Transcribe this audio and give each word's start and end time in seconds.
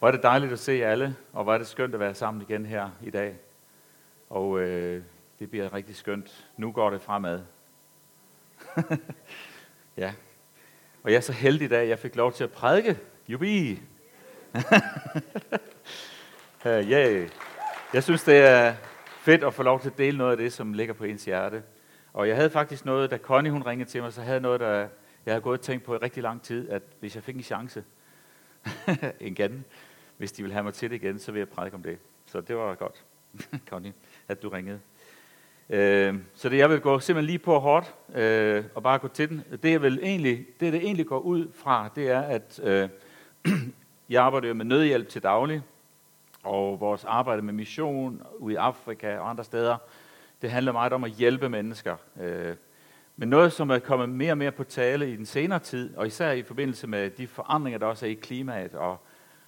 Hvor 0.00 0.08
er 0.08 0.12
det 0.12 0.22
dejligt 0.22 0.52
at 0.52 0.58
se 0.58 0.84
alle, 0.84 1.16
og 1.32 1.44
hvor 1.44 1.54
er 1.54 1.58
det 1.58 1.66
skønt 1.66 1.94
at 1.94 2.00
være 2.00 2.14
sammen 2.14 2.42
igen 2.42 2.66
her 2.66 2.90
i 3.02 3.10
dag. 3.10 3.36
Og 4.30 4.60
øh, 4.60 5.02
det 5.38 5.50
bliver 5.50 5.74
rigtig 5.74 5.96
skønt. 5.96 6.46
Nu 6.56 6.72
går 6.72 6.90
det 6.90 7.02
fremad. 7.02 7.40
ja. 9.96 10.12
Og 11.02 11.10
jeg 11.10 11.16
er 11.16 11.20
så 11.20 11.32
heldig 11.32 11.64
i 11.64 11.68
dag, 11.68 11.82
at 11.82 11.88
jeg 11.88 11.98
fik 11.98 12.16
lov 12.16 12.32
til 12.32 12.44
at 12.44 12.50
prædike. 12.50 12.98
Jubi! 13.28 13.72
uh, 16.64 16.70
yeah. 16.70 17.28
Jeg 17.94 18.02
synes, 18.02 18.22
det 18.24 18.36
er 18.36 18.74
fedt 19.18 19.44
at 19.44 19.54
få 19.54 19.62
lov 19.62 19.80
til 19.80 19.90
at 19.90 19.98
dele 19.98 20.18
noget 20.18 20.30
af 20.30 20.36
det, 20.36 20.52
som 20.52 20.72
ligger 20.72 20.94
på 20.94 21.04
ens 21.04 21.24
hjerte. 21.24 21.62
Og 22.12 22.28
jeg 22.28 22.36
havde 22.36 22.50
faktisk 22.50 22.84
noget, 22.84 23.10
da 23.10 23.18
Connie 23.18 23.52
hun 23.52 23.62
ringede 23.62 23.90
til 23.90 24.02
mig, 24.02 24.12
så 24.12 24.20
havde 24.20 24.34
jeg 24.34 24.42
noget, 24.42 24.60
der 24.60 24.88
jeg 25.26 25.34
havde 25.34 25.40
gået 25.40 25.58
og 25.58 25.64
tænkt 25.64 25.84
på 25.84 25.94
i 25.94 25.98
rigtig 25.98 26.22
lang 26.22 26.42
tid, 26.42 26.70
at 26.70 26.82
hvis 27.00 27.14
jeg 27.14 27.24
fik 27.24 27.36
en 27.36 27.42
chance 27.42 27.84
igen, 29.20 29.64
hvis 30.20 30.32
de 30.32 30.42
vil 30.42 30.52
have 30.52 30.62
mig 30.62 30.74
til 30.74 30.90
det 30.90 30.96
igen, 30.96 31.18
så 31.18 31.32
vil 31.32 31.38
jeg 31.38 31.48
prædike 31.48 31.74
om 31.74 31.82
det. 31.82 31.98
Så 32.26 32.40
det 32.40 32.56
var 32.56 32.74
godt, 32.74 33.04
Connie, 33.68 33.92
at 34.28 34.42
du 34.42 34.48
ringede. 34.48 34.80
Øh, 35.70 36.14
så 36.34 36.48
det 36.48 36.58
jeg 36.58 36.70
vil 36.70 36.80
gå 36.80 37.00
simpelthen 37.00 37.26
lige 37.26 37.38
på 37.38 37.58
hårdt 37.58 37.94
øh, 38.14 38.64
og 38.74 38.82
bare 38.82 38.98
gå 38.98 39.08
til 39.08 39.28
den. 39.28 39.42
Det 39.62 39.70
jeg 39.70 39.82
vil 39.82 39.98
egentlig, 40.02 40.46
det, 40.60 40.72
det 40.72 40.82
egentlig 40.82 41.06
går 41.06 41.18
ud 41.18 41.48
fra, 41.54 41.90
det 41.94 42.10
er, 42.10 42.20
at 42.20 42.60
øh, 42.62 42.88
jeg 44.10 44.22
arbejder 44.22 44.54
med 44.54 44.64
nødhjælp 44.64 45.08
til 45.08 45.22
daglig, 45.22 45.62
og 46.42 46.80
vores 46.80 47.04
arbejde 47.04 47.42
med 47.42 47.52
mission 47.52 48.22
ude 48.38 48.54
i 48.54 48.56
Afrika 48.56 49.18
og 49.18 49.30
andre 49.30 49.44
steder, 49.44 49.76
det 50.42 50.50
handler 50.50 50.72
meget 50.72 50.92
om 50.92 51.04
at 51.04 51.10
hjælpe 51.10 51.48
mennesker. 51.48 51.96
Øh, 52.20 52.54
men 53.16 53.28
noget, 53.28 53.52
som 53.52 53.70
er 53.70 53.78
kommet 53.78 54.08
mere 54.08 54.32
og 54.32 54.38
mere 54.38 54.52
på 54.52 54.64
tale 54.64 55.12
i 55.12 55.16
den 55.16 55.26
senere 55.26 55.58
tid, 55.58 55.96
og 55.96 56.06
især 56.06 56.30
i 56.30 56.42
forbindelse 56.42 56.86
med 56.86 57.10
de 57.10 57.26
forandringer, 57.26 57.78
der 57.78 57.86
også 57.86 58.06
er 58.06 58.10
i 58.10 58.14
klimaet 58.14 58.74
og 58.74 58.98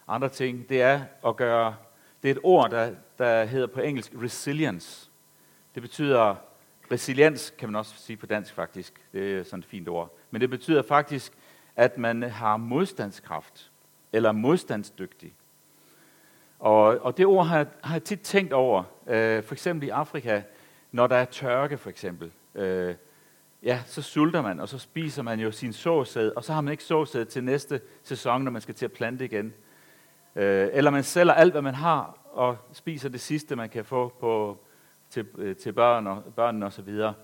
andre 0.09 0.29
ting, 0.29 0.69
det 0.69 0.83
er 0.83 1.01
at 1.27 1.37
gøre, 1.37 1.77
det 2.23 2.31
er 2.31 2.35
et 2.35 2.41
ord, 2.43 2.71
der, 2.71 2.95
der 3.19 3.45
hedder 3.45 3.67
på 3.67 3.81
engelsk 3.81 4.13
resilience. 4.23 5.11
Det 5.75 5.83
betyder, 5.83 6.35
resiliens 6.93 7.55
kan 7.59 7.69
man 7.69 7.77
også 7.77 7.95
sige 7.97 8.17
på 8.17 8.27
dansk 8.27 8.55
faktisk, 8.55 9.05
det 9.13 9.39
er 9.39 9.45
sådan 9.45 9.59
et 9.59 9.65
fint 9.65 9.89
ord, 9.89 10.19
men 10.31 10.41
det 10.41 10.51
betyder 10.51 10.83
faktisk, 10.83 11.33
at 11.77 11.99
man 11.99 12.23
har 12.23 12.57
modstandskraft, 12.57 13.71
eller 14.13 14.33
modstandsdygtig. 14.33 15.35
Og, 16.59 16.83
og 16.83 17.17
det 17.17 17.27
ord 17.27 17.47
har 17.47 17.57
jeg, 17.57 17.67
har 17.85 17.95
jeg 17.95 18.05
tit 18.05 18.21
tænkt 18.21 18.53
over, 18.53 18.85
øh, 19.07 19.43
for 19.43 19.55
eksempel 19.55 19.89
i 19.89 19.91
Afrika, 19.91 20.43
når 20.93 21.07
der 21.07 21.17
er 21.17 21.25
tørke 21.25 21.79
for 21.79 21.91
eksempel. 21.91 22.33
Øh, 22.55 22.95
ja, 23.63 23.83
så 23.87 24.03
sulter 24.03 24.43
man, 24.43 24.61
og 24.61 24.69
så 24.69 24.79
spiser 24.79 25.23
man 25.23 25.41
jo 25.41 25.51
sin 25.51 25.73
såsæd, 25.73 26.33
og 26.37 26.45
så 26.45 26.53
har 26.53 26.61
man 26.61 26.73
ikke 26.73 26.85
såsæd 26.85 27.25
til 27.25 27.45
næste 27.45 27.81
sæson, 28.03 28.43
når 28.43 28.51
man 28.51 28.63
skal 28.63 28.75
til 28.75 28.85
at 28.85 28.93
plante 28.93 29.25
igen. 29.25 29.55
Øh, 30.37 30.69
eller 30.73 30.91
man 30.91 31.05
sælger 31.05 31.33
alt, 31.33 31.53
hvad 31.53 31.63
man 31.63 31.75
har, 31.75 32.19
og 32.33 32.57
spiser 32.73 33.09
det 33.09 33.21
sidste, 33.21 33.57
man 33.57 33.69
kan 33.69 33.85
få 33.85 34.13
på, 34.21 34.59
til, 35.11 35.27
øh, 35.39 35.57
til 35.57 35.73
børn 35.73 36.07
og, 36.07 36.23
børnene 36.37 36.67
osv. 36.67 36.89
Og, 36.89 37.15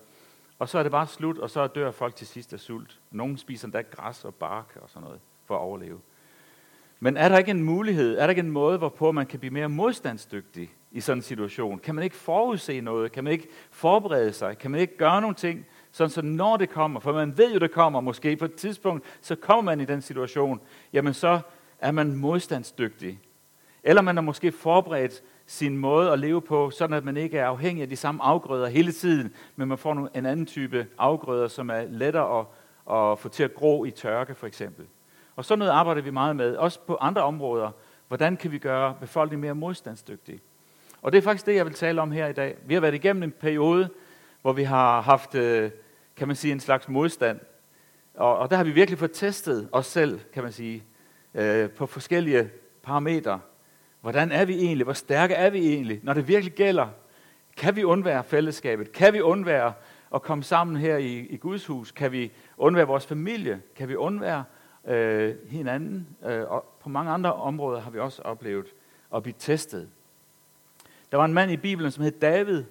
og 0.58 0.68
så 0.68 0.78
er 0.78 0.82
det 0.82 0.92
bare 0.92 1.06
slut, 1.06 1.38
og 1.38 1.50
så 1.50 1.66
dør 1.66 1.90
folk 1.90 2.16
til 2.16 2.26
sidst 2.26 2.52
af 2.52 2.60
sult. 2.60 3.00
Nogle 3.10 3.38
spiser 3.38 3.66
endda 3.66 3.80
græs 3.80 4.24
og 4.24 4.34
bark 4.34 4.78
og 4.82 4.90
sådan 4.90 5.04
noget 5.04 5.20
for 5.46 5.54
at 5.54 5.60
overleve. 5.60 6.00
Men 7.00 7.16
er 7.16 7.28
der 7.28 7.38
ikke 7.38 7.50
en 7.50 7.62
mulighed, 7.62 8.18
er 8.18 8.22
der 8.22 8.28
ikke 8.28 8.40
en 8.40 8.50
måde, 8.50 8.78
hvorpå 8.78 9.12
man 9.12 9.26
kan 9.26 9.40
blive 9.40 9.52
mere 9.52 9.68
modstandsdygtig 9.68 10.74
i 10.90 11.00
sådan 11.00 11.18
en 11.18 11.22
situation? 11.22 11.78
Kan 11.78 11.94
man 11.94 12.04
ikke 12.04 12.16
forudse 12.16 12.80
noget? 12.80 13.12
Kan 13.12 13.24
man 13.24 13.32
ikke 13.32 13.48
forberede 13.70 14.32
sig? 14.32 14.58
Kan 14.58 14.70
man 14.70 14.80
ikke 14.80 14.96
gøre 14.96 15.20
nogle 15.20 15.34
ting, 15.34 15.66
sådan 15.92 16.10
så 16.10 16.22
når 16.22 16.56
det 16.56 16.70
kommer, 16.70 17.00
for 17.00 17.12
man 17.12 17.38
ved 17.38 17.52
jo, 17.52 17.58
det 17.58 17.70
kommer 17.70 18.00
måske 18.00 18.36
på 18.36 18.44
et 18.44 18.54
tidspunkt, 18.54 19.04
så 19.20 19.34
kommer 19.36 19.62
man 19.62 19.80
i 19.80 19.84
den 19.84 20.02
situation, 20.02 20.60
jamen 20.92 21.14
så 21.14 21.40
er 21.78 21.90
man 21.90 22.16
modstandsdygtig. 22.16 23.20
Eller 23.82 24.02
man 24.02 24.16
har 24.16 24.22
måske 24.22 24.52
forberedt 24.52 25.22
sin 25.46 25.76
måde 25.76 26.12
at 26.12 26.18
leve 26.18 26.42
på, 26.42 26.70
sådan 26.70 26.96
at 26.96 27.04
man 27.04 27.16
ikke 27.16 27.38
er 27.38 27.46
afhængig 27.46 27.82
af 27.82 27.88
de 27.88 27.96
samme 27.96 28.22
afgrøder 28.22 28.68
hele 28.68 28.92
tiden, 28.92 29.34
men 29.56 29.68
man 29.68 29.78
får 29.78 30.08
en 30.14 30.26
anden 30.26 30.46
type 30.46 30.86
afgrøder, 30.98 31.48
som 31.48 31.70
er 31.70 31.84
lettere 31.88 32.38
at, 32.40 32.46
at 32.96 33.18
få 33.18 33.28
til 33.28 33.42
at 33.42 33.54
gro 33.54 33.84
i 33.84 33.90
tørke 33.90 34.34
for 34.34 34.46
eksempel. 34.46 34.86
Og 35.36 35.44
sådan 35.44 35.58
noget 35.58 35.72
arbejder 35.72 36.02
vi 36.02 36.10
meget 36.10 36.36
med, 36.36 36.56
også 36.56 36.80
på 36.80 36.96
andre 37.00 37.22
områder. 37.22 37.70
Hvordan 38.08 38.36
kan 38.36 38.52
vi 38.52 38.58
gøre 38.58 38.94
befolkningen 39.00 39.40
mere 39.40 39.54
modstandsdygtig? 39.54 40.40
Og 41.02 41.12
det 41.12 41.18
er 41.18 41.22
faktisk 41.22 41.46
det, 41.46 41.54
jeg 41.54 41.66
vil 41.66 41.74
tale 41.74 42.00
om 42.00 42.12
her 42.12 42.26
i 42.26 42.32
dag. 42.32 42.56
Vi 42.66 42.74
har 42.74 42.80
været 42.80 42.94
igennem 42.94 43.22
en 43.22 43.30
periode, 43.30 43.88
hvor 44.42 44.52
vi 44.52 44.62
har 44.62 45.00
haft, 45.00 45.34
øh, 45.34 45.70
kan 46.16 46.26
man 46.26 46.36
sige, 46.36 46.52
en 46.52 46.60
slags 46.60 46.88
modstand. 46.88 47.40
Og, 48.14 48.38
og 48.38 48.50
der 48.50 48.56
har 48.56 48.64
vi 48.64 48.70
virkelig 48.70 48.98
fået 48.98 49.12
testet 49.12 49.68
os 49.72 49.86
selv, 49.86 50.20
kan 50.34 50.42
man 50.42 50.52
sige, 50.52 50.84
øh, 51.38 51.70
på 51.70 51.86
forskellige 51.86 52.50
parametre. 52.82 53.40
Hvordan 54.00 54.32
er 54.32 54.44
vi 54.44 54.54
egentlig? 54.54 54.84
Hvor 54.84 54.92
stærke 54.92 55.34
er 55.34 55.50
vi 55.50 55.58
egentlig? 55.58 56.00
Når 56.02 56.12
det 56.12 56.28
virkelig 56.28 56.52
gælder, 56.52 56.88
kan 57.56 57.76
vi 57.76 57.84
undvære 57.84 58.24
fællesskabet? 58.24 58.92
Kan 58.92 59.14
vi 59.14 59.20
undvære 59.20 59.72
at 60.14 60.22
komme 60.22 60.44
sammen 60.44 60.76
her 60.76 60.96
i, 60.96 61.18
i 61.18 61.36
Guds 61.36 61.66
hus? 61.66 61.92
Kan 61.92 62.12
vi 62.12 62.32
undvære 62.56 62.86
vores 62.86 63.06
familie? 63.06 63.60
Kan 63.76 63.88
vi 63.88 63.94
undvære 63.96 64.44
øh, 64.86 65.34
hinanden? 65.48 66.06
Øh, 66.26 66.50
og 66.50 66.76
på 66.80 66.88
mange 66.88 67.10
andre 67.10 67.32
områder 67.32 67.80
har 67.80 67.90
vi 67.90 67.98
også 67.98 68.22
oplevet 68.22 68.66
at 69.14 69.22
blive 69.22 69.34
testet. 69.38 69.88
Der 71.10 71.16
var 71.16 71.24
en 71.24 71.34
mand 71.34 71.50
i 71.50 71.56
Bibelen, 71.56 71.90
som 71.90 72.04
hed 72.04 72.12
David 72.12 72.64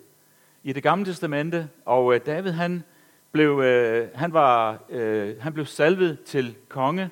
i 0.64 0.74
det 0.74 0.84
gamle 0.84 1.06
testamente, 1.06 1.70
og 1.86 2.16
øh, 2.16 2.22
David 2.26 2.52
han 2.52 2.84
blev, 3.32 3.60
øh, 3.60 4.08
han, 4.16 4.34
var, 4.34 4.80
øh, 4.90 5.36
han 5.40 5.54
blev 5.54 5.66
salvet 5.66 6.24
til 6.24 6.56
konge 6.70 7.10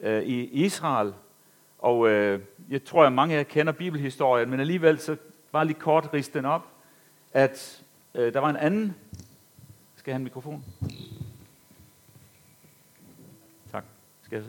øh, 0.00 0.22
i 0.22 0.64
Israel, 0.64 1.14
og 1.78 2.08
øh, 2.08 2.40
jeg 2.70 2.84
tror, 2.84 3.04
at 3.04 3.12
mange 3.12 3.34
af 3.34 3.38
jer 3.38 3.44
kender 3.44 3.72
bibelhistorien, 3.72 4.50
men 4.50 4.60
alligevel 4.60 4.98
så 4.98 5.16
bare 5.52 5.64
lige 5.64 5.80
kort 5.80 6.10
riste 6.14 6.38
den 6.38 6.44
op, 6.44 6.66
at 7.32 7.84
øh, 8.14 8.34
der 8.34 8.40
var 8.40 8.50
en 8.50 8.56
anden... 8.56 8.96
Skal 9.96 10.10
jeg 10.10 10.14
have 10.14 10.20
en 10.20 10.24
mikrofon? 10.24 10.64
Tak. 13.72 13.84
Skal 14.22 14.36
jeg 14.36 14.44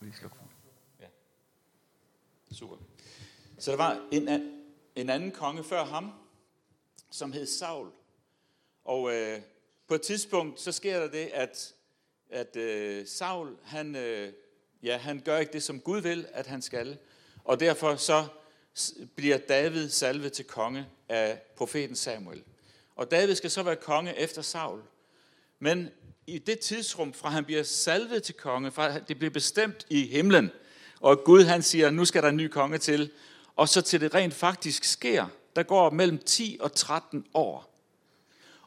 lige 0.00 0.14
slukke 0.14 0.36
for? 0.36 0.44
Ja. 1.00 1.06
Super. 2.52 2.76
Så 3.58 3.70
der 3.70 3.76
var 3.76 4.00
en, 4.12 4.28
en 4.96 5.10
anden 5.10 5.30
konge 5.30 5.64
før 5.64 5.84
ham, 5.84 6.12
som 7.10 7.32
hed 7.32 7.46
Saul. 7.46 7.88
Og 8.84 9.14
øh, 9.14 9.40
på 9.88 9.94
et 9.94 10.02
tidspunkt, 10.02 10.60
så 10.60 10.72
sker 10.72 11.00
der 11.00 11.10
det, 11.10 11.30
at, 11.34 11.74
at 12.30 12.56
øh, 12.56 13.06
Saul, 13.06 13.56
han, 13.64 13.96
øh, 13.96 14.32
ja, 14.82 14.96
han 14.96 15.20
gør 15.24 15.38
ikke 15.38 15.52
det, 15.52 15.62
som 15.62 15.80
Gud 15.80 16.00
vil, 16.00 16.26
at 16.32 16.46
han 16.46 16.62
skal. 16.62 16.98
Og 17.44 17.60
derfor 17.60 17.96
så 17.96 18.26
bliver 19.16 19.38
David 19.38 19.88
salvet 19.88 20.32
til 20.32 20.44
konge 20.44 20.86
af 21.08 21.42
profeten 21.56 21.96
Samuel. 21.96 22.42
Og 22.96 23.10
David 23.10 23.34
skal 23.34 23.50
så 23.50 23.62
være 23.62 23.76
konge 23.76 24.18
efter 24.18 24.42
Saul. 24.42 24.80
Men 25.58 25.88
i 26.26 26.38
det 26.38 26.58
tidsrum, 26.58 27.12
fra 27.12 27.28
han 27.30 27.44
bliver 27.44 27.62
salvet 27.62 28.22
til 28.22 28.34
konge, 28.34 28.70
fra 28.70 28.98
det 28.98 29.18
bliver 29.18 29.30
bestemt 29.30 29.86
i 29.90 30.06
himlen, 30.06 30.50
og 31.00 31.24
Gud 31.24 31.44
han 31.44 31.62
siger, 31.62 31.90
nu 31.90 32.04
skal 32.04 32.22
der 32.22 32.28
en 32.28 32.36
ny 32.36 32.48
konge 32.48 32.78
til, 32.78 33.10
og 33.56 33.68
så 33.68 33.80
til 33.80 34.00
det 34.00 34.14
rent 34.14 34.34
faktisk 34.34 34.84
sker, 34.84 35.26
der 35.56 35.62
går 35.62 35.90
mellem 35.90 36.18
10 36.18 36.58
og 36.60 36.72
13 36.72 37.26
år. 37.34 37.74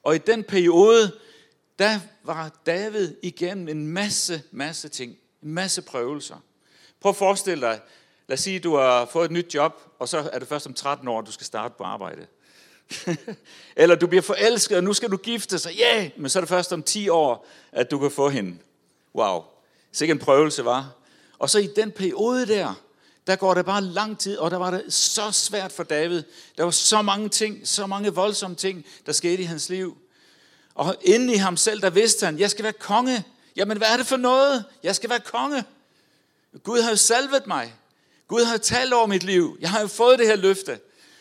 Og 0.03 0.15
i 0.15 0.17
den 0.17 0.43
periode, 0.43 1.19
der 1.79 1.99
var 2.23 2.61
David 2.65 3.15
igennem 3.23 3.67
en 3.67 3.87
masse, 3.87 4.43
masse 4.51 4.89
ting. 4.89 5.17
En 5.43 5.53
masse 5.53 5.81
prøvelser. 5.81 6.35
Prøv 6.99 7.09
at 7.09 7.15
forestille 7.15 7.67
dig, 7.67 7.81
lad 8.27 8.37
os 8.37 8.39
sige, 8.39 8.55
at 8.55 8.63
du 8.63 8.75
har 8.75 9.05
fået 9.05 9.25
et 9.25 9.31
nyt 9.31 9.55
job, 9.55 9.81
og 9.99 10.09
så 10.09 10.29
er 10.33 10.39
det 10.39 10.47
først 10.47 10.67
om 10.67 10.73
13 10.73 11.07
år, 11.07 11.21
du 11.21 11.31
skal 11.31 11.45
starte 11.45 11.73
på 11.77 11.83
arbejde. 11.83 12.27
Eller 13.75 13.95
du 13.95 14.07
bliver 14.07 14.21
forelsket, 14.21 14.77
og 14.77 14.83
nu 14.83 14.93
skal 14.93 15.11
du 15.11 15.17
gifte 15.17 15.59
sig. 15.59 15.73
Ja, 15.75 16.01
yeah! 16.01 16.11
men 16.17 16.29
så 16.29 16.39
er 16.39 16.41
det 16.41 16.49
først 16.49 16.73
om 16.73 16.83
10 16.83 17.09
år, 17.09 17.47
at 17.71 17.91
du 17.91 17.99
kan 17.99 18.11
få 18.11 18.29
hende. 18.29 18.57
Wow. 19.15 19.43
Sikke 19.91 20.11
en 20.11 20.19
prøvelse, 20.19 20.65
var. 20.65 20.95
Og 21.39 21.49
så 21.49 21.59
i 21.59 21.67
den 21.75 21.91
periode 21.91 22.45
der, 22.45 22.73
der 23.27 23.35
går 23.35 23.53
det 23.53 23.65
bare 23.65 23.81
lang 23.81 24.19
tid, 24.19 24.37
og 24.37 24.51
der 24.51 24.57
var 24.57 24.71
det 24.71 24.93
så 24.93 25.31
svært 25.31 25.71
for 25.71 25.83
David. 25.83 26.23
Der 26.57 26.63
var 26.63 26.71
så 26.71 27.01
mange 27.01 27.29
ting, 27.29 27.67
så 27.67 27.87
mange 27.87 28.13
voldsomme 28.13 28.55
ting, 28.55 28.85
der 29.05 29.11
skete 29.11 29.41
i 29.41 29.45
hans 29.45 29.69
liv. 29.69 29.97
Og 30.73 30.95
inde 31.01 31.33
i 31.33 31.37
ham 31.37 31.57
selv, 31.57 31.81
der 31.81 31.89
vidste 31.89 32.25
han, 32.25 32.39
jeg 32.39 32.51
skal 32.51 32.63
være 32.63 32.73
konge. 32.73 33.23
Jamen, 33.55 33.77
hvad 33.77 33.87
er 33.87 33.97
det 33.97 34.07
for 34.07 34.17
noget? 34.17 34.65
Jeg 34.83 34.95
skal 34.95 35.09
være 35.09 35.19
konge. 35.19 35.63
Gud 36.63 36.81
har 36.81 36.89
jo 36.89 36.95
salvet 36.95 37.47
mig. 37.47 37.75
Gud 38.27 38.43
har 38.43 38.53
jo 38.53 38.59
talt 38.59 38.93
over 38.93 39.07
mit 39.07 39.23
liv. 39.23 39.57
Jeg 39.61 39.69
har 39.69 39.81
jo 39.81 39.87
fået 39.87 40.19
det 40.19 40.27
her 40.27 40.35
løfte. 40.35 40.79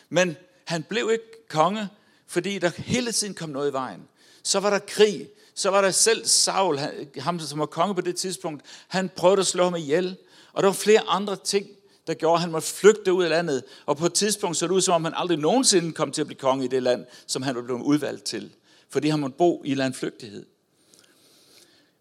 Men 0.09 0.37
han 0.65 0.83
blev 0.83 1.09
ikke 1.11 1.47
konge, 1.49 1.89
fordi 2.27 2.59
der 2.59 2.71
hele 2.77 3.11
tiden 3.11 3.33
kom 3.33 3.49
noget 3.49 3.69
i 3.69 3.73
vejen. 3.73 4.01
Så 4.43 4.59
var 4.59 4.69
der 4.69 4.79
krig. 4.79 5.29
Så 5.55 5.69
var 5.69 5.81
der 5.81 5.91
selv 5.91 6.25
Saul, 6.25 6.79
ham 7.17 7.39
som 7.39 7.59
var 7.59 7.65
konge 7.65 7.95
på 7.95 8.01
det 8.01 8.15
tidspunkt. 8.15 8.65
Han 8.87 9.09
prøvede 9.09 9.39
at 9.39 9.47
slå 9.47 9.63
ham 9.63 9.75
ihjel. 9.75 10.17
Og 10.53 10.63
der 10.63 10.69
var 10.69 10.73
flere 10.73 11.01
andre 11.07 11.35
ting, 11.35 11.67
der 12.07 12.13
gjorde, 12.13 12.35
at 12.35 12.41
han 12.41 12.51
måtte 12.51 12.67
flygte 12.67 13.13
ud 13.13 13.23
af 13.23 13.29
landet. 13.29 13.63
Og 13.85 13.97
på 13.97 14.05
et 14.05 14.13
tidspunkt 14.13 14.57
så 14.57 14.67
det 14.67 14.73
ud, 14.73 14.81
som 14.81 14.93
om 14.93 15.03
han 15.03 15.13
aldrig 15.15 15.37
nogensinde 15.37 15.91
kom 15.91 16.11
til 16.11 16.21
at 16.21 16.27
blive 16.27 16.39
konge 16.39 16.65
i 16.65 16.67
det 16.67 16.83
land, 16.83 17.05
som 17.27 17.41
han 17.41 17.55
var 17.55 17.61
blevet 17.61 17.81
udvalgt 17.81 18.23
til. 18.23 18.51
Fordi 18.89 19.09
han 19.09 19.19
måtte 19.19 19.37
bo 19.37 19.61
i 19.65 19.73
landflygtighed. 19.73 20.45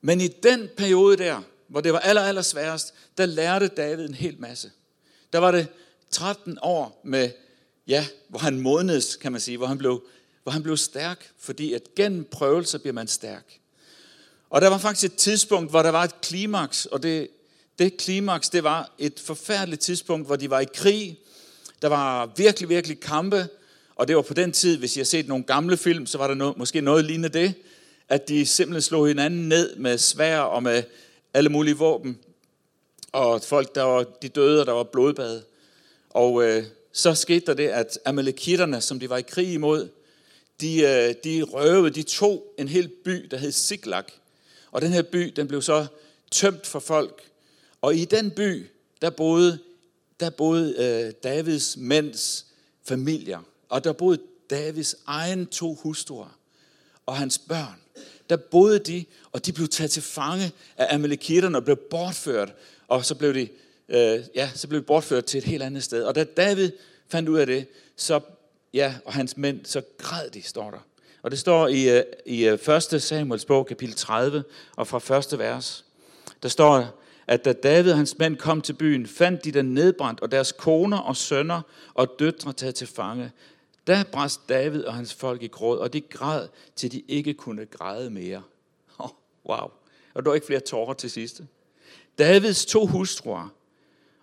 Men 0.00 0.20
i 0.20 0.28
den 0.28 0.68
periode 0.76 1.16
der, 1.16 1.42
hvor 1.68 1.80
det 1.80 1.92
var 1.92 1.98
aller, 1.98 2.22
aller 2.22 2.42
sværest, 2.42 2.94
der 3.18 3.26
lærte 3.26 3.68
David 3.68 4.08
en 4.08 4.14
hel 4.14 4.36
masse. 4.38 4.70
der 5.32 5.38
var 5.38 5.50
det 5.50 5.68
13 6.10 6.58
år 6.62 7.00
med, 7.04 7.30
ja, 7.86 8.06
hvor 8.28 8.38
han 8.38 8.60
modnedes, 8.60 9.16
kan 9.16 9.32
man 9.32 9.40
sige, 9.40 9.56
hvor 9.56 9.66
han 9.66 9.78
blev, 9.78 10.02
hvor 10.42 10.52
han 10.52 10.62
blev 10.62 10.76
stærk, 10.76 11.30
fordi 11.38 11.72
at 11.72 11.82
gennem 11.96 12.24
prøvelser 12.24 12.78
bliver 12.78 12.94
man 12.94 13.06
stærk. 13.06 13.60
Og 14.50 14.60
der 14.60 14.68
var 14.68 14.78
faktisk 14.78 15.12
et 15.12 15.18
tidspunkt, 15.18 15.70
hvor 15.70 15.82
der 15.82 15.90
var 15.90 16.04
et 16.04 16.20
klimaks, 16.20 16.86
og 16.86 17.02
det, 17.02 17.28
det 17.78 17.96
klimaks, 17.96 18.50
det 18.50 18.64
var 18.64 18.94
et 18.98 19.20
forfærdeligt 19.20 19.80
tidspunkt, 19.80 20.26
hvor 20.26 20.36
de 20.36 20.50
var 20.50 20.60
i 20.60 20.66
krig. 20.74 21.18
Der 21.82 21.88
var 21.88 22.32
virkelig, 22.36 22.68
virkelig 22.68 23.00
kampe, 23.00 23.48
og 23.94 24.08
det 24.08 24.16
var 24.16 24.22
på 24.22 24.34
den 24.34 24.52
tid, 24.52 24.76
hvis 24.76 24.96
jeg 24.96 25.00
har 25.00 25.04
set 25.06 25.28
nogle 25.28 25.44
gamle 25.44 25.76
film, 25.76 26.06
så 26.06 26.18
var 26.18 26.26
der 26.26 26.34
noget, 26.34 26.56
måske 26.56 26.80
noget 26.80 27.04
lignende 27.04 27.28
det, 27.28 27.54
at 28.10 28.28
de 28.28 28.46
simpelthen 28.46 28.82
slog 28.82 29.08
hinanden 29.08 29.48
ned 29.48 29.76
med 29.76 29.98
svær 29.98 30.38
og 30.38 30.62
med 30.62 30.82
alle 31.34 31.50
mulige 31.50 31.76
våben. 31.76 32.18
Og 33.12 33.42
folk, 33.42 33.74
der 33.74 33.82
var 33.82 34.04
de 34.22 34.28
døde, 34.28 34.60
og 34.60 34.66
der 34.66 34.72
var 34.72 34.82
blodbad. 34.82 35.42
Og 36.10 36.44
øh, 36.44 36.64
så 36.92 37.14
skete 37.14 37.46
der 37.46 37.54
det, 37.54 37.68
at 37.68 37.98
amalekitterne, 38.04 38.80
som 38.80 39.00
de 39.00 39.10
var 39.10 39.16
i 39.16 39.22
krig 39.22 39.52
imod, 39.52 39.88
de, 40.60 40.80
øh, 40.80 41.14
de 41.24 41.42
røvede, 41.42 41.90
de 41.90 42.02
tog 42.02 42.54
en 42.58 42.68
hel 42.68 42.88
by, 42.88 43.26
der 43.30 43.36
hed 43.36 43.52
Siglak. 43.52 44.12
Og 44.72 44.82
den 44.82 44.92
her 44.92 45.02
by, 45.02 45.32
den 45.36 45.48
blev 45.48 45.62
så 45.62 45.86
tømt 46.30 46.66
for 46.66 46.80
folk. 46.80 47.22
Og 47.80 47.94
i 47.94 48.04
den 48.04 48.30
by, 48.30 48.66
der 49.02 49.10
boede, 49.10 49.58
der 50.20 50.30
boede 50.30 50.74
øh, 50.78 51.12
Davids 51.22 51.76
mænds 51.76 52.46
familier. 52.84 53.40
Og 53.68 53.84
der 53.84 53.92
boede 53.92 54.18
Davids 54.50 54.96
egen 55.06 55.46
to 55.46 55.74
hustruer 55.74 56.38
og 57.06 57.16
hans 57.16 57.38
børn. 57.38 57.80
Der 58.30 58.36
boede 58.36 58.78
de, 58.78 59.04
og 59.32 59.46
de 59.46 59.52
blev 59.52 59.68
taget 59.68 59.90
til 59.90 60.02
fange 60.02 60.52
af 60.76 60.94
amalekitterne 60.94 61.58
og 61.58 61.64
blev 61.64 61.76
bortført. 61.76 62.54
Og 62.88 63.04
så 63.04 63.14
blev 63.14 63.34
de, 63.34 63.48
øh, 63.88 64.20
ja, 64.34 64.50
så 64.54 64.68
blev 64.68 64.80
de 64.80 64.86
bortført 64.86 65.24
til 65.24 65.38
et 65.38 65.44
helt 65.44 65.62
andet 65.62 65.82
sted. 65.82 66.02
Og 66.02 66.14
da 66.14 66.24
David 66.24 66.70
fandt 67.08 67.28
ud 67.28 67.38
af 67.38 67.46
det, 67.46 67.66
så, 67.96 68.20
ja, 68.74 68.94
og 69.04 69.12
hans 69.12 69.36
mænd, 69.36 69.60
så 69.64 69.82
græd 69.98 70.30
de, 70.30 70.42
står 70.42 70.70
der. 70.70 70.78
Og 71.22 71.30
det 71.30 71.38
står 71.38 71.68
i, 71.68 71.98
øh, 71.98 72.02
i 72.26 72.48
øh, 72.48 72.58
1. 72.92 73.02
Samuels 73.02 73.44
bog, 73.44 73.66
kapitel 73.66 73.94
30, 73.94 74.44
og 74.76 74.86
fra 74.86 74.98
første 74.98 75.38
vers. 75.38 75.84
Der 76.42 76.48
står, 76.48 77.00
at 77.26 77.44
da 77.44 77.52
David 77.52 77.90
og 77.90 77.96
hans 77.96 78.18
mænd 78.18 78.36
kom 78.36 78.60
til 78.60 78.72
byen, 78.72 79.06
fandt 79.06 79.44
de 79.44 79.52
den 79.52 79.74
nedbrændt, 79.74 80.20
og 80.20 80.32
deres 80.32 80.52
koner 80.52 80.98
og 80.98 81.16
sønner 81.16 81.60
og 81.94 82.08
døtre 82.18 82.52
taget 82.52 82.74
til 82.74 82.86
fange. 82.86 83.30
Der 83.86 84.04
brast 84.04 84.48
David 84.48 84.84
og 84.84 84.94
hans 84.94 85.14
folk 85.14 85.42
i 85.42 85.46
gråd, 85.46 85.78
og 85.78 85.92
de 85.92 86.00
græd, 86.00 86.48
til 86.76 86.92
de 86.92 87.02
ikke 87.08 87.34
kunne 87.34 87.66
græde 87.66 88.10
mere. 88.10 88.42
Oh, 88.98 89.10
wow. 89.46 89.70
Og 90.14 90.24
der 90.24 90.30
var 90.30 90.34
ikke 90.34 90.46
flere 90.46 90.60
tårer 90.60 90.94
til 90.94 91.10
sidste. 91.10 91.46
Davids 92.18 92.66
to 92.66 92.86
hustruer, 92.86 93.48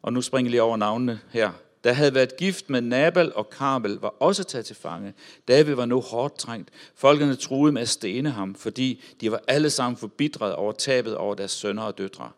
og 0.02 0.14
nu 0.14 0.22
springer 0.22 0.48
jeg 0.48 0.52
lige 0.52 0.62
over 0.62 0.78
navnene 0.78 1.20
her, 1.30 1.52
der 1.84 1.94
havde 1.94 2.14
været 2.14 2.38
gift 2.38 2.70
med 2.70 2.82
Nabal 2.82 3.34
og 3.36 3.50
Karmel, 3.50 3.94
var 4.00 4.16
også 4.20 4.44
taget 4.44 4.66
til 4.66 4.76
fange. 4.76 5.14
David 5.48 5.74
var 5.74 5.86
nu 5.86 6.02
hårdt 6.02 6.38
trængt. 6.38 6.70
Folkene 6.96 7.36
troede 7.36 7.72
med 7.72 7.82
at 7.82 7.90
stene 7.90 8.30
ham, 8.30 8.56
fordi 8.56 9.04
de 9.22 9.32
var 9.32 9.42
alle 9.48 9.70
sammen 9.70 9.98
forbitret 9.98 10.56
over 10.56 10.72
tabet 10.72 11.18
over 11.18 11.36
deres 11.36 11.52
sønner 11.52 11.84
og 11.84 11.98
døtre. 11.98 12.32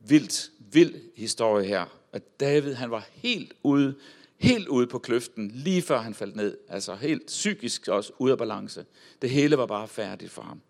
Vildt, 0.00 0.50
vild 0.58 0.94
historie 1.16 1.66
her. 1.66 1.84
At 2.12 2.40
David, 2.40 2.74
han 2.74 2.90
var 2.90 3.06
helt 3.12 3.52
ude, 3.62 3.94
helt 4.42 4.68
ude 4.68 4.86
på 4.86 4.98
kløften, 4.98 5.50
lige 5.50 5.82
før 5.82 5.98
han 5.98 6.14
faldt 6.14 6.36
ned. 6.36 6.58
Altså 6.68 6.94
helt 6.94 7.26
psykisk 7.26 7.88
også 7.88 8.12
ude 8.18 8.32
af 8.32 8.38
balance. 8.38 8.86
Det 9.22 9.30
hele 9.30 9.58
var 9.58 9.66
bare 9.66 9.88
færdigt 9.88 10.30
for 10.30 10.42
ham. 10.42 10.60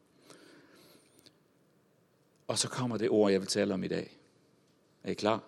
Og 2.48 2.58
så 2.58 2.68
kommer 2.68 2.96
det 2.96 3.10
ord, 3.10 3.30
jeg 3.30 3.40
vil 3.40 3.48
tale 3.48 3.74
om 3.74 3.84
i 3.84 3.88
dag. 3.88 4.18
Er 5.02 5.10
I 5.10 5.14
klar? 5.14 5.42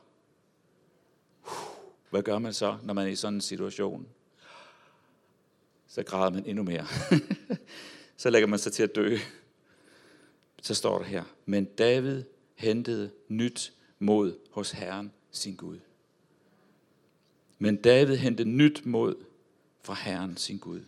Hvad 2.11 2.23
gør 2.23 2.39
man 2.39 2.53
så, 2.53 2.77
når 2.83 2.95
man 2.95 3.07
er 3.07 3.11
i 3.11 3.17
sådan 3.17 3.35
en 3.35 3.41
situation? 3.41 4.09
Så 5.87 6.03
græder 6.03 6.31
man 6.31 6.47
endnu 6.47 6.63
mere. 6.63 6.87
så 8.17 8.31
lægger 8.31 8.47
man 8.47 8.59
sig 8.59 8.73
til 8.73 8.83
at 8.83 8.95
dø. 8.95 9.17
Så 10.63 10.75
står 10.75 10.99
der 10.99 11.05
her, 11.05 11.25
men 11.47 11.65
David 11.65 12.23
hentede 12.55 13.11
nyt 13.29 13.73
mod 13.99 14.39
hos 14.51 14.71
Herren 14.71 15.13
sin 15.31 15.57
Gud. 15.57 15.79
Men 17.59 17.77
David 17.77 18.17
hentede 18.17 18.49
nyt 18.49 18.87
mod 18.87 19.15
fra 19.83 19.95
Herren 19.95 20.37
sin 20.37 20.59
Gud. 20.59 20.81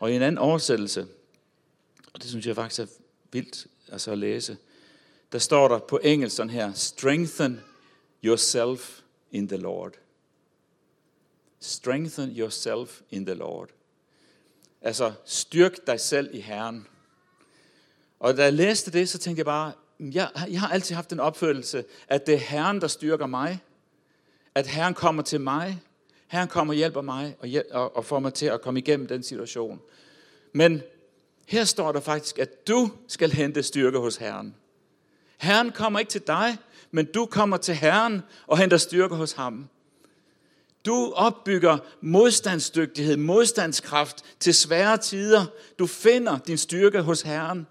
Og 0.00 0.12
i 0.12 0.16
en 0.16 0.22
anden 0.22 0.38
oversættelse, 0.38 1.06
og 2.12 2.22
det 2.22 2.30
synes 2.30 2.46
jeg 2.46 2.54
faktisk 2.54 2.80
er 2.80 2.86
vildt 3.32 3.66
altså 3.88 4.12
at 4.12 4.18
læse, 4.18 4.56
der 5.32 5.38
står 5.38 5.68
der 5.68 5.78
på 5.78 6.00
engelsk 6.02 6.36
sådan 6.36 6.50
her, 6.50 6.72
strengthen 6.72 7.60
yourself 8.24 9.00
in 9.30 9.48
the 9.48 9.56
Lord. 9.56 9.92
Strengthen 11.60 12.30
yourself 12.36 13.00
in 13.10 13.26
the 13.26 13.34
Lord. 13.34 13.70
Altså, 14.80 15.12
styrk 15.24 15.86
dig 15.86 16.00
selv 16.00 16.34
i 16.34 16.40
Herren. 16.40 16.86
Og 18.20 18.36
da 18.36 18.42
jeg 18.42 18.52
læste 18.52 18.90
det, 18.90 19.08
så 19.08 19.18
tænkte 19.18 19.38
jeg 19.38 19.46
bare, 19.46 19.72
jeg, 19.98 20.30
jeg 20.50 20.60
har 20.60 20.68
altid 20.68 20.94
haft 20.94 21.12
en 21.12 21.20
opførelse, 21.20 21.84
at 22.08 22.26
det 22.26 22.34
er 22.34 22.38
Herren, 22.38 22.80
der 22.80 22.88
styrker 22.88 23.26
mig. 23.26 23.60
At 24.54 24.66
Herren 24.66 24.94
kommer 24.94 25.22
til 25.22 25.40
mig. 25.40 25.82
Herren 26.32 26.48
kommer 26.48 26.72
og 26.72 26.76
hjælper 26.76 27.00
mig 27.00 27.36
og, 27.40 27.46
hjæl- 27.46 27.72
og, 27.72 27.96
og 27.96 28.04
får 28.04 28.18
mig 28.18 28.34
til 28.34 28.46
at 28.46 28.62
komme 28.62 28.80
igennem 28.80 29.06
den 29.06 29.22
situation. 29.22 29.80
Men 30.52 30.82
her 31.46 31.64
står 31.64 31.92
der 31.92 32.00
faktisk, 32.00 32.38
at 32.38 32.68
du 32.68 32.90
skal 33.08 33.30
hente 33.32 33.62
styrke 33.62 33.98
hos 33.98 34.16
Herren. 34.16 34.54
Herren 35.38 35.72
kommer 35.72 35.98
ikke 35.98 36.10
til 36.10 36.22
dig, 36.26 36.58
men 36.90 37.06
du 37.06 37.26
kommer 37.26 37.56
til 37.56 37.74
Herren 37.74 38.22
og 38.46 38.58
henter 38.58 38.76
styrke 38.76 39.14
hos 39.14 39.32
ham. 39.32 39.68
Du 40.86 41.12
opbygger 41.16 41.78
modstandsdygtighed, 42.00 43.16
modstandskraft 43.16 44.24
til 44.40 44.54
svære 44.54 44.96
tider. 44.96 45.44
Du 45.78 45.86
finder 45.86 46.38
din 46.38 46.58
styrke 46.58 47.02
hos 47.02 47.22
Herren. 47.22 47.66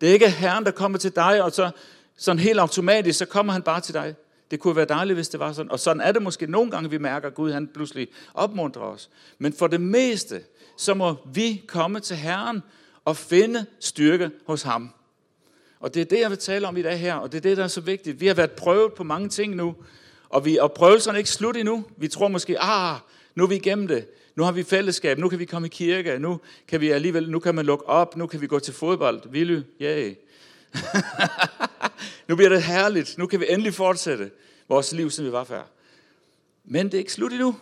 Det 0.00 0.08
er 0.08 0.12
ikke 0.12 0.30
Herren, 0.30 0.64
der 0.64 0.70
kommer 0.70 0.98
til 0.98 1.14
dig, 1.16 1.42
og 1.42 1.52
så 1.52 1.70
sådan 2.16 2.38
helt 2.38 2.58
automatisk, 2.58 3.18
så 3.18 3.26
kommer 3.26 3.52
han 3.52 3.62
bare 3.62 3.80
til 3.80 3.94
dig. 3.94 4.14
Det 4.50 4.60
kunne 4.60 4.76
være 4.76 4.84
dejligt, 4.84 5.16
hvis 5.16 5.28
det 5.28 5.40
var 5.40 5.52
sådan. 5.52 5.72
Og 5.72 5.80
sådan 5.80 6.00
er 6.00 6.12
det 6.12 6.22
måske 6.22 6.46
nogle 6.46 6.70
gange, 6.70 6.90
vi 6.90 6.98
mærker, 6.98 7.28
at 7.28 7.34
Gud 7.34 7.52
han 7.52 7.68
pludselig 7.74 8.08
opmuntrer 8.34 8.82
os. 8.82 9.10
Men 9.38 9.52
for 9.52 9.66
det 9.66 9.80
meste, 9.80 10.42
så 10.76 10.94
må 10.94 11.16
vi 11.32 11.62
komme 11.66 12.00
til 12.00 12.16
Herren 12.16 12.62
og 13.04 13.16
finde 13.16 13.66
styrke 13.80 14.30
hos 14.46 14.62
ham. 14.62 14.90
Og 15.80 15.94
det 15.94 16.00
er 16.00 16.04
det, 16.04 16.20
jeg 16.20 16.30
vil 16.30 16.38
tale 16.38 16.68
om 16.68 16.76
i 16.76 16.82
dag 16.82 16.98
her, 16.98 17.14
og 17.14 17.32
det 17.32 17.38
er 17.38 17.42
det, 17.42 17.56
der 17.56 17.64
er 17.64 17.68
så 17.68 17.80
vigtigt. 17.80 18.20
Vi 18.20 18.26
har 18.26 18.34
været 18.34 18.52
prøvet 18.52 18.92
på 18.92 19.04
mange 19.04 19.28
ting 19.28 19.54
nu, 19.54 19.74
og, 20.28 20.44
vi, 20.44 20.56
og 20.56 20.72
prøvelserne 20.72 21.16
er 21.16 21.18
ikke 21.18 21.30
slut 21.30 21.56
endnu. 21.56 21.84
Vi 21.96 22.08
tror 22.08 22.28
måske, 22.28 22.60
ah, 22.60 22.96
nu 23.34 23.42
er 23.42 23.48
vi 23.48 23.54
igennem 23.54 23.88
det. 23.88 24.08
Nu 24.36 24.42
har 24.42 24.52
vi 24.52 24.62
fællesskab, 24.62 25.18
nu 25.18 25.28
kan 25.28 25.38
vi 25.38 25.44
komme 25.44 25.66
i 25.66 25.70
kirke, 25.70 26.18
nu 26.18 26.40
kan 26.68 26.80
vi 26.80 26.90
alligevel, 26.90 27.30
nu 27.30 27.38
kan 27.38 27.54
man 27.54 27.66
lukke 27.66 27.86
op, 27.86 28.16
nu 28.16 28.26
kan 28.26 28.40
vi 28.40 28.46
gå 28.46 28.58
til 28.58 28.74
fodbold. 28.74 29.26
Willy, 29.26 29.62
yay. 29.80 30.14
nu 32.28 32.36
bliver 32.36 32.48
det 32.48 32.62
herligt, 32.62 33.18
nu 33.18 33.26
kan 33.26 33.40
vi 33.40 33.46
endelig 33.48 33.74
fortsætte 33.74 34.30
vores 34.68 34.92
liv, 34.92 35.10
som 35.10 35.24
vi 35.24 35.32
var 35.32 35.44
før. 35.44 35.62
Men 36.64 36.86
det 36.86 36.94
er 36.94 36.98
ikke 36.98 37.12
slut 37.12 37.32
endnu. 37.32 37.56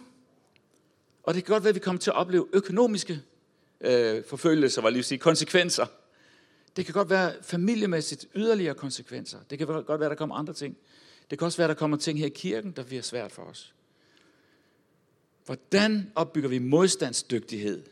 Og 1.23 1.35
det 1.35 1.45
kan 1.45 1.55
godt 1.55 1.65
være, 1.65 1.69
at 1.69 1.75
vi 1.75 1.81
kommer 1.81 2.01
til 2.01 2.11
at 2.11 2.17
opleve 2.17 2.47
økonomiske 2.53 3.21
øh, 3.81 4.25
forfølgelser, 4.25 4.83
var 4.83 4.91
lige 4.91 5.03
sige, 5.03 5.19
konsekvenser. 5.19 5.87
Det 6.77 6.85
kan 6.85 6.95
godt 6.95 7.11
være 7.11 7.33
familiemæssigt 7.43 8.27
yderligere 8.35 8.75
konsekvenser. 8.75 9.39
Det 9.51 9.59
kan 9.59 9.67
godt 9.67 9.89
være, 9.89 10.05
at 10.05 10.11
der 10.11 10.17
kommer 10.17 10.37
andre 10.37 10.53
ting. 10.53 10.77
Det 11.31 11.39
kan 11.39 11.47
også 11.47 11.59
være, 11.59 11.65
at 11.65 11.69
der 11.69 11.79
kommer 11.79 11.97
ting 11.97 12.19
her 12.19 12.27
i 12.27 12.33
kirken, 12.35 12.73
der 12.73 12.85
bliver 12.85 13.03
svært 13.03 13.33
for 13.33 13.43
os. 13.43 13.75
Hvordan 15.45 16.13
opbygger 16.15 16.49
vi 16.49 16.59
modstandsdygtighed 16.59 17.83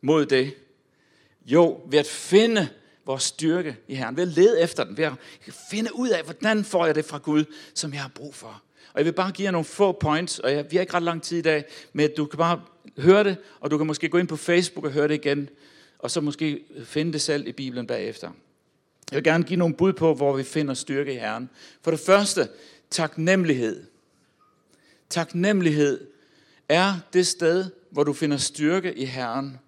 mod 0.00 0.26
det? 0.26 0.54
Jo, 1.44 1.80
ved 1.86 1.98
at 1.98 2.06
finde 2.06 2.68
vores 3.06 3.22
styrke 3.22 3.76
i 3.88 3.94
Herren, 3.94 4.16
ved 4.16 4.22
at 4.22 4.28
lede 4.28 4.60
efter 4.60 4.84
den, 4.84 4.96
ved 4.96 5.04
at 5.04 5.12
finde 5.70 5.96
ud 5.96 6.08
af, 6.08 6.24
hvordan 6.24 6.64
får 6.64 6.86
jeg 6.86 6.94
det 6.94 7.04
fra 7.04 7.18
Gud, 7.18 7.44
som 7.74 7.92
jeg 7.92 8.02
har 8.02 8.10
brug 8.14 8.34
for. 8.34 8.62
Og 8.92 9.00
jeg 9.00 9.04
vil 9.04 9.12
bare 9.12 9.32
give 9.32 9.44
jer 9.44 9.50
nogle 9.50 9.64
få 9.64 9.92
points, 9.92 10.38
og 10.38 10.52
jeg, 10.52 10.66
vi 10.70 10.76
har 10.76 10.80
ikke 10.80 10.94
ret 10.94 11.02
lang 11.02 11.22
tid 11.22 11.38
i 11.38 11.42
dag, 11.42 11.64
men 11.92 12.10
du 12.16 12.26
kan 12.26 12.38
bare 12.38 12.60
høre 12.98 13.24
det, 13.24 13.36
og 13.60 13.70
du 13.70 13.78
kan 13.78 13.86
måske 13.86 14.08
gå 14.08 14.18
ind 14.18 14.28
på 14.28 14.36
Facebook 14.36 14.84
og 14.84 14.90
høre 14.90 15.08
det 15.08 15.14
igen, 15.14 15.48
og 15.98 16.10
så 16.10 16.20
måske 16.20 16.64
finde 16.84 17.12
det 17.12 17.20
selv 17.20 17.46
i 17.46 17.52
Bibelen 17.52 17.86
bagefter. 17.86 18.30
Jeg 19.10 19.16
vil 19.16 19.24
gerne 19.24 19.44
give 19.44 19.58
nogle 19.58 19.74
bud 19.74 19.92
på, 19.92 20.14
hvor 20.14 20.36
vi 20.36 20.42
finder 20.42 20.74
styrke 20.74 21.14
i 21.14 21.16
Herren. 21.16 21.50
For 21.82 21.90
det 21.90 22.00
første, 22.00 22.48
taknemmelighed. 22.90 23.84
Taknemmelighed 25.10 26.06
er 26.68 26.94
det 27.12 27.26
sted, 27.26 27.64
hvor 27.90 28.04
du 28.04 28.12
finder 28.12 28.36
styrke 28.36 28.94
i 28.94 29.04
Herren. 29.04 29.58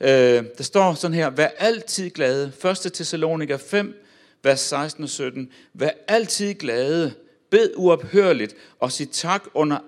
Øh, 0.00 0.44
der 0.58 0.62
står 0.62 0.94
sådan 0.94 1.14
her, 1.14 1.30
vær 1.30 1.48
altid 1.58 2.10
glade. 2.10 2.52
1. 2.86 2.92
Thessalonika 2.92 3.56
5, 3.56 4.04
vers 4.42 4.60
16 4.60 5.04
og 5.04 5.10
17. 5.10 5.52
Vær 5.74 5.90
altid 6.08 6.54
glade, 6.54 7.14
bed 7.50 7.72
uophørligt 7.76 8.54
og 8.80 8.92
sig 8.92 9.10
tak 9.10 9.44
under 9.54 9.78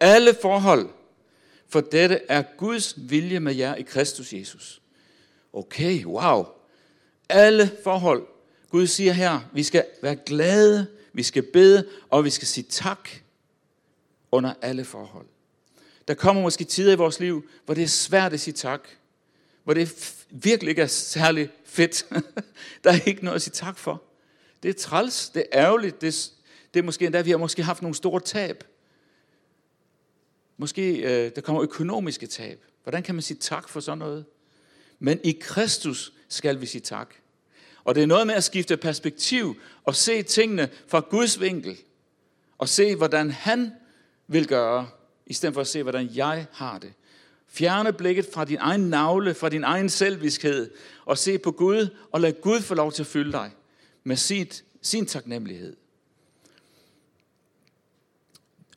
alle 0.00 0.34
forhold, 0.42 0.88
for 1.68 1.80
dette 1.80 2.20
er 2.28 2.42
Guds 2.58 2.94
vilje 2.96 3.40
med 3.40 3.54
jer 3.54 3.74
i 3.74 3.82
Kristus 3.82 4.32
Jesus. 4.32 4.82
Okay, 5.52 6.04
wow. 6.04 6.46
Alle 7.28 7.70
forhold. 7.84 8.26
Gud 8.70 8.86
siger 8.86 9.12
her, 9.12 9.40
vi 9.52 9.62
skal 9.62 9.84
være 10.02 10.16
glade, 10.16 10.86
vi 11.12 11.22
skal 11.22 11.42
bede, 11.42 11.88
og 12.10 12.24
vi 12.24 12.30
skal 12.30 12.48
sige 12.48 12.64
tak. 12.70 13.08
under 14.32 14.54
alle 14.62 14.84
forhold. 14.84 15.26
Der 16.08 16.14
kommer 16.14 16.42
måske 16.42 16.64
tider 16.64 16.92
i 16.92 16.96
vores 16.96 17.20
liv, 17.20 17.48
hvor 17.64 17.74
det 17.74 17.84
er 17.84 17.88
svært 17.88 18.32
at 18.32 18.40
sige 18.40 18.54
tak. 18.54 18.88
Hvor 19.64 19.74
det 19.74 20.14
virkelig 20.30 20.70
ikke 20.70 20.82
er 20.82 20.86
særlig 20.86 21.50
fedt. 21.64 22.06
der 22.84 22.90
er 22.92 22.98
ikke 23.06 23.24
noget 23.24 23.36
at 23.36 23.42
sige 23.42 23.52
tak 23.52 23.78
for. 23.78 24.02
Det 24.62 24.68
er 24.68 24.72
træls, 24.72 25.30
det 25.30 25.40
er 25.52 25.58
ærgerligt, 25.60 26.00
det 26.00 26.08
er, 26.08 26.30
det 26.74 26.80
er 26.80 26.84
måske 26.84 27.04
endda, 27.04 27.20
vi 27.20 27.30
har 27.30 27.38
måske 27.38 27.62
haft 27.62 27.82
nogle 27.82 27.94
store 27.94 28.20
tab. 28.20 28.64
Måske 30.56 30.96
øh, 30.96 31.34
der 31.34 31.40
kommer 31.40 31.62
økonomiske 31.62 32.26
tab. 32.26 32.64
Hvordan 32.82 33.02
kan 33.02 33.14
man 33.14 33.22
sige 33.22 33.38
tak 33.38 33.68
for 33.68 33.80
sådan 33.80 33.98
noget? 33.98 34.24
Men 34.98 35.20
i 35.24 35.38
Kristus 35.40 36.12
skal 36.28 36.60
vi 36.60 36.66
sige 36.66 36.82
tak. 36.82 37.14
Og 37.84 37.94
det 37.94 38.02
er 38.02 38.06
noget 38.06 38.26
med 38.26 38.34
at 38.34 38.44
skifte 38.44 38.76
perspektiv 38.76 39.60
og 39.84 39.96
se 39.96 40.22
tingene 40.22 40.68
fra 40.86 41.00
Guds 41.10 41.40
vinkel. 41.40 41.78
Og 42.58 42.68
se, 42.68 42.96
hvordan 42.96 43.30
han 43.30 43.72
vil 44.26 44.48
gøre, 44.48 44.88
i 45.26 45.32
stedet 45.32 45.54
for 45.54 45.60
at 45.60 45.66
se, 45.66 45.82
hvordan 45.82 46.10
jeg 46.14 46.46
har 46.52 46.78
det. 46.78 46.92
Fjerne 47.48 47.92
blikket 47.92 48.26
fra 48.32 48.44
din 48.44 48.58
egen 48.60 48.80
navle, 48.80 49.34
fra 49.34 49.48
din 49.48 49.64
egen 49.64 49.88
selviskhed, 49.88 50.70
og 51.04 51.18
se 51.18 51.38
på 51.38 51.50
Gud, 51.50 51.96
og 52.12 52.20
lad 52.20 52.32
Gud 52.40 52.60
få 52.60 52.74
lov 52.74 52.92
til 52.92 53.02
at 53.02 53.06
fylde 53.06 53.32
dig 53.32 53.50
med 54.04 54.16
sit, 54.16 54.64
sin 54.82 55.06
taknemmelighed. 55.06 55.76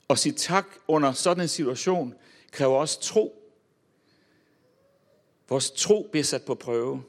Og 0.08 0.18
sige 0.18 0.34
tak 0.34 0.68
under 0.88 1.12
sådan 1.12 1.42
en 1.42 1.48
situation 1.48 2.14
kræver 2.52 2.76
også 2.76 3.02
tro. 3.02 3.42
Vores 5.50 5.72
tro 5.72 6.08
bliver 6.12 6.24
sat 6.24 6.44
på 6.44 6.56
prøve. 6.56 7.04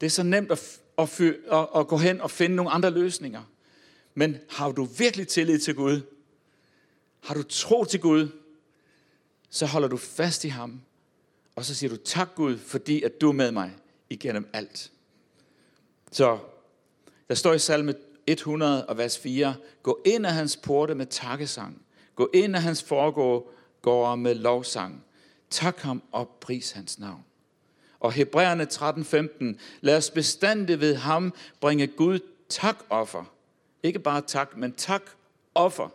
Det 0.00 0.06
er 0.06 0.10
så 0.10 0.22
nemt 0.22 0.52
at, 0.52 0.80
at, 0.98 1.20
at, 1.52 1.68
at 1.76 1.88
gå 1.88 1.96
hen 1.96 2.20
og 2.20 2.30
finde 2.30 2.56
nogle 2.56 2.70
andre 2.70 2.90
løsninger. 2.90 3.42
Men 4.14 4.36
har 4.50 4.72
du 4.72 4.84
virkelig 4.84 5.28
tillid 5.28 5.58
til 5.58 5.74
Gud? 5.74 6.00
Har 7.26 7.34
du 7.34 7.42
tro 7.42 7.84
til 7.84 8.00
Gud? 8.00 8.28
Så 9.50 9.66
holder 9.66 9.88
du 9.88 9.96
fast 9.96 10.44
i 10.44 10.48
ham. 10.48 10.80
Og 11.56 11.64
så 11.64 11.74
siger 11.74 11.90
du 11.90 11.96
tak 11.96 12.34
Gud, 12.34 12.58
fordi 12.58 13.02
at 13.02 13.20
du 13.20 13.28
er 13.28 13.32
med 13.32 13.52
mig 13.52 13.76
igennem 14.10 14.48
alt. 14.52 14.92
Så 16.12 16.38
der 17.28 17.34
står 17.34 17.52
i 17.52 17.58
salme 17.58 17.94
100 18.26 18.86
og 18.86 18.98
vers 18.98 19.18
4, 19.18 19.54
gå 19.82 20.02
ind 20.04 20.26
af 20.26 20.32
hans 20.32 20.56
porte 20.56 20.94
med 20.94 21.06
takkesang. 21.06 21.82
Gå 22.14 22.30
ind 22.34 22.56
af 22.56 22.62
hans 22.62 22.82
forgårder 22.82 24.14
med 24.14 24.34
lovsang. 24.34 25.04
Tak 25.50 25.78
ham 25.78 26.02
og 26.12 26.28
pris 26.40 26.70
hans 26.70 26.98
navn. 26.98 27.24
Og 28.00 28.12
Hebræerne 28.12 28.64
13:15, 28.64 29.58
lad 29.80 29.96
os 29.96 30.10
bestande 30.10 30.80
ved 30.80 30.94
ham 30.94 31.34
bringe 31.60 31.86
Gud 31.86 32.18
takoffer. 32.48 33.24
Ikke 33.82 33.98
bare 33.98 34.20
tak, 34.20 34.56
men 34.56 34.72
tak 34.72 35.02
offer. 35.54 35.88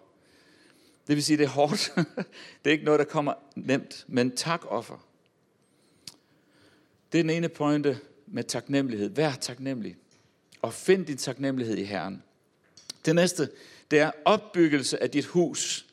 Det 1.12 1.16
vil 1.16 1.24
sige, 1.24 1.38
det 1.38 1.44
er 1.44 1.50
hårdt. 1.50 1.94
det 2.64 2.70
er 2.70 2.72
ikke 2.72 2.86
noget, 2.86 3.00
der 3.00 3.06
kommer 3.06 3.34
nemt, 3.56 4.06
men 4.08 4.36
tak 4.36 4.62
offer. 4.68 5.08
Det 7.12 7.20
er 7.20 7.24
den 7.24 7.30
ene 7.30 7.50
pointe 7.50 8.00
med 8.28 8.44
taknemmelighed. 8.44 9.10
Vær 9.10 9.32
taknemmelig. 9.32 9.96
Og 10.62 10.74
find 10.74 11.06
din 11.06 11.18
taknemmelighed 11.18 11.78
i 11.78 11.84
Herren. 11.84 12.24
Det 13.06 13.16
næste, 13.16 13.50
det 13.92 14.00
er 14.00 14.12
opbyggelse 14.26 15.04
af 15.04 15.10
dit 15.10 15.26
hus. 15.26 15.86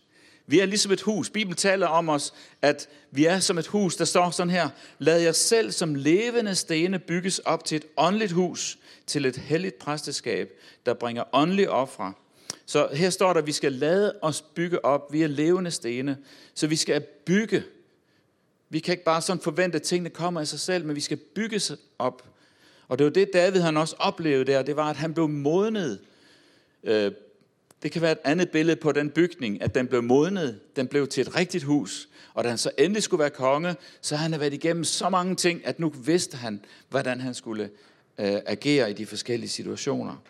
Vi 0.46 0.60
er 0.60 0.66
ligesom 0.66 0.92
et 0.92 1.00
hus. 1.00 1.30
Bibelen 1.30 1.56
taler 1.56 1.86
om 1.86 2.08
os, 2.08 2.34
at 2.62 2.88
vi 3.10 3.24
er 3.24 3.38
som 3.40 3.58
et 3.58 3.66
hus. 3.66 3.96
Der 3.96 4.04
står 4.04 4.30
sådan 4.30 4.50
her, 4.50 4.68
lad 4.98 5.20
jer 5.20 5.32
selv 5.32 5.72
som 5.72 5.94
levende 5.94 6.54
stene 6.54 6.98
bygges 6.98 7.38
op 7.38 7.64
til 7.64 7.76
et 7.76 7.84
åndeligt 7.96 8.32
hus, 8.32 8.78
til 9.06 9.26
et 9.26 9.36
helligt 9.36 9.78
præsteskab, 9.78 10.50
der 10.86 10.94
bringer 10.94 11.24
åndelige 11.32 11.70
ofre. 11.70 12.12
Så 12.68 12.88
her 12.92 13.10
står 13.10 13.32
der, 13.32 13.40
at 13.40 13.46
vi 13.46 13.52
skal 13.52 13.72
lade 13.72 14.14
os 14.22 14.42
bygge 14.42 14.84
op. 14.84 15.12
Vi 15.12 15.22
er 15.22 15.26
levende 15.26 15.70
stene, 15.70 16.18
så 16.54 16.66
vi 16.66 16.76
skal 16.76 17.00
bygge. 17.26 17.62
Vi 18.68 18.78
kan 18.78 18.92
ikke 18.92 19.04
bare 19.04 19.22
sådan 19.22 19.42
forvente, 19.42 19.76
at 19.76 19.82
tingene 19.82 20.10
kommer 20.10 20.40
af 20.40 20.48
sig 20.48 20.60
selv, 20.60 20.84
men 20.84 20.96
vi 20.96 21.00
skal 21.00 21.16
bygges 21.16 21.72
op. 21.98 22.22
Og 22.88 22.98
det 22.98 23.04
var 23.04 23.10
det, 23.10 23.30
David 23.32 23.60
han 23.60 23.76
også 23.76 23.96
oplevede 23.98 24.52
der, 24.52 24.62
det 24.62 24.76
var, 24.76 24.90
at 24.90 24.96
han 24.96 25.14
blev 25.14 25.28
modnet 25.28 26.00
øh, 26.84 27.12
det 27.82 27.92
kan 27.92 28.02
være 28.02 28.12
et 28.12 28.18
andet 28.24 28.50
billede 28.50 28.76
på 28.76 28.92
den 28.92 29.10
bygning, 29.10 29.62
at 29.62 29.74
den 29.74 29.86
blev 29.86 30.02
modnet, 30.02 30.60
den 30.76 30.88
blev 30.88 31.06
til 31.06 31.20
et 31.20 31.36
rigtigt 31.36 31.64
hus, 31.64 32.08
og 32.34 32.44
da 32.44 32.48
han 32.48 32.58
så 32.58 32.70
endelig 32.78 33.02
skulle 33.02 33.20
være 33.20 33.30
konge, 33.30 33.76
så 34.00 34.16
havde 34.16 34.30
han 34.30 34.40
været 34.40 34.54
igennem 34.54 34.84
så 34.84 35.08
mange 35.08 35.34
ting, 35.34 35.66
at 35.66 35.80
nu 35.80 35.88
vidste 35.88 36.36
han, 36.36 36.64
hvordan 36.88 37.20
han 37.20 37.34
skulle 37.34 37.70
øh, 38.18 38.36
agere 38.46 38.90
i 38.90 38.92
de 38.92 39.06
forskellige 39.06 39.50
situationer. 39.50 40.22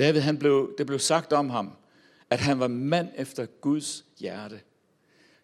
David, 0.00 0.20
han 0.20 0.38
blev, 0.38 0.74
det 0.78 0.86
blev 0.86 0.98
sagt 0.98 1.32
om 1.32 1.50
ham, 1.50 1.72
at 2.30 2.40
han 2.40 2.60
var 2.60 2.68
mand 2.68 3.08
efter 3.16 3.46
Guds 3.46 4.04
hjerte. 4.18 4.60